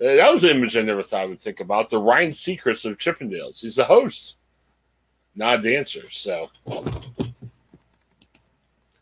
uh, 0.01 0.15
that 0.15 0.31
was 0.31 0.43
an 0.43 0.51
image 0.51 0.75
I 0.75 0.81
never 0.81 1.03
thought 1.03 1.21
I 1.21 1.25
would 1.25 1.41
think 1.41 1.59
about. 1.59 1.89
The 1.89 1.99
Ryan 1.99 2.31
Seacrest 2.31 2.89
of 2.89 2.97
Chippendales. 2.97 3.61
He's 3.61 3.75
the 3.75 3.85
host, 3.85 4.37
not 5.35 5.59
a 5.59 5.61
dancer. 5.61 6.09
So 6.09 6.49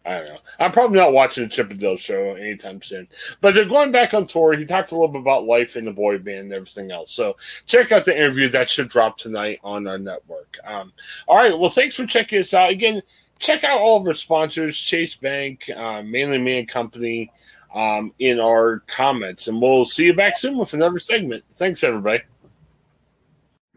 I 0.05 0.17
don't 0.17 0.27
know. 0.27 0.37
I'm 0.59 0.71
probably 0.71 0.99
not 0.99 1.13
watching 1.13 1.43
a 1.43 1.47
Chippendales 1.47 1.99
show 1.99 2.35
anytime 2.35 2.81
soon. 2.81 3.07
But 3.41 3.55
they're 3.55 3.65
going 3.65 3.91
back 3.91 4.13
on 4.13 4.27
tour. 4.27 4.55
He 4.55 4.63
talked 4.65 4.91
a 4.91 4.95
little 4.95 5.07
bit 5.07 5.21
about 5.21 5.45
life 5.45 5.75
in 5.75 5.85
the 5.85 5.93
boy 5.93 6.19
band 6.19 6.39
and 6.39 6.53
everything 6.53 6.91
else. 6.91 7.11
So 7.11 7.37
check 7.65 7.91
out 7.91 8.05
the 8.05 8.15
interview. 8.15 8.47
That 8.49 8.69
should 8.69 8.89
drop 8.89 9.17
tonight 9.17 9.59
on 9.63 9.87
our 9.87 9.97
network. 9.97 10.57
Um, 10.63 10.93
all 11.27 11.37
right. 11.37 11.57
Well, 11.57 11.71
thanks 11.71 11.95
for 11.95 12.05
checking 12.05 12.39
us 12.39 12.53
out. 12.53 12.69
Again, 12.69 13.01
check 13.39 13.63
out 13.63 13.79
all 13.79 13.99
of 13.99 14.07
our 14.07 14.13
sponsors, 14.13 14.77
Chase 14.77 15.15
Bank, 15.15 15.69
uh, 15.75 16.03
Manly 16.03 16.37
Man 16.37 16.67
Company, 16.67 17.31
um, 17.73 18.13
in 18.19 18.39
our 18.39 18.83
comments. 18.87 19.47
And 19.47 19.59
we'll 19.59 19.85
see 19.85 20.05
you 20.05 20.13
back 20.13 20.37
soon 20.37 20.57
with 20.59 20.73
another 20.75 20.99
segment. 20.99 21.43
Thanks, 21.55 21.83
everybody. 21.83 22.21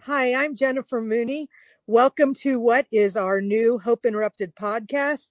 Hi, 0.02 0.34
I'm 0.34 0.54
Jennifer 0.54 1.00
Mooney. 1.00 1.48
Welcome 1.86 2.34
to 2.34 2.60
what 2.60 2.86
is 2.92 3.16
our 3.16 3.40
new 3.40 3.78
Hope 3.78 4.04
Interrupted 4.04 4.54
podcast 4.54 5.30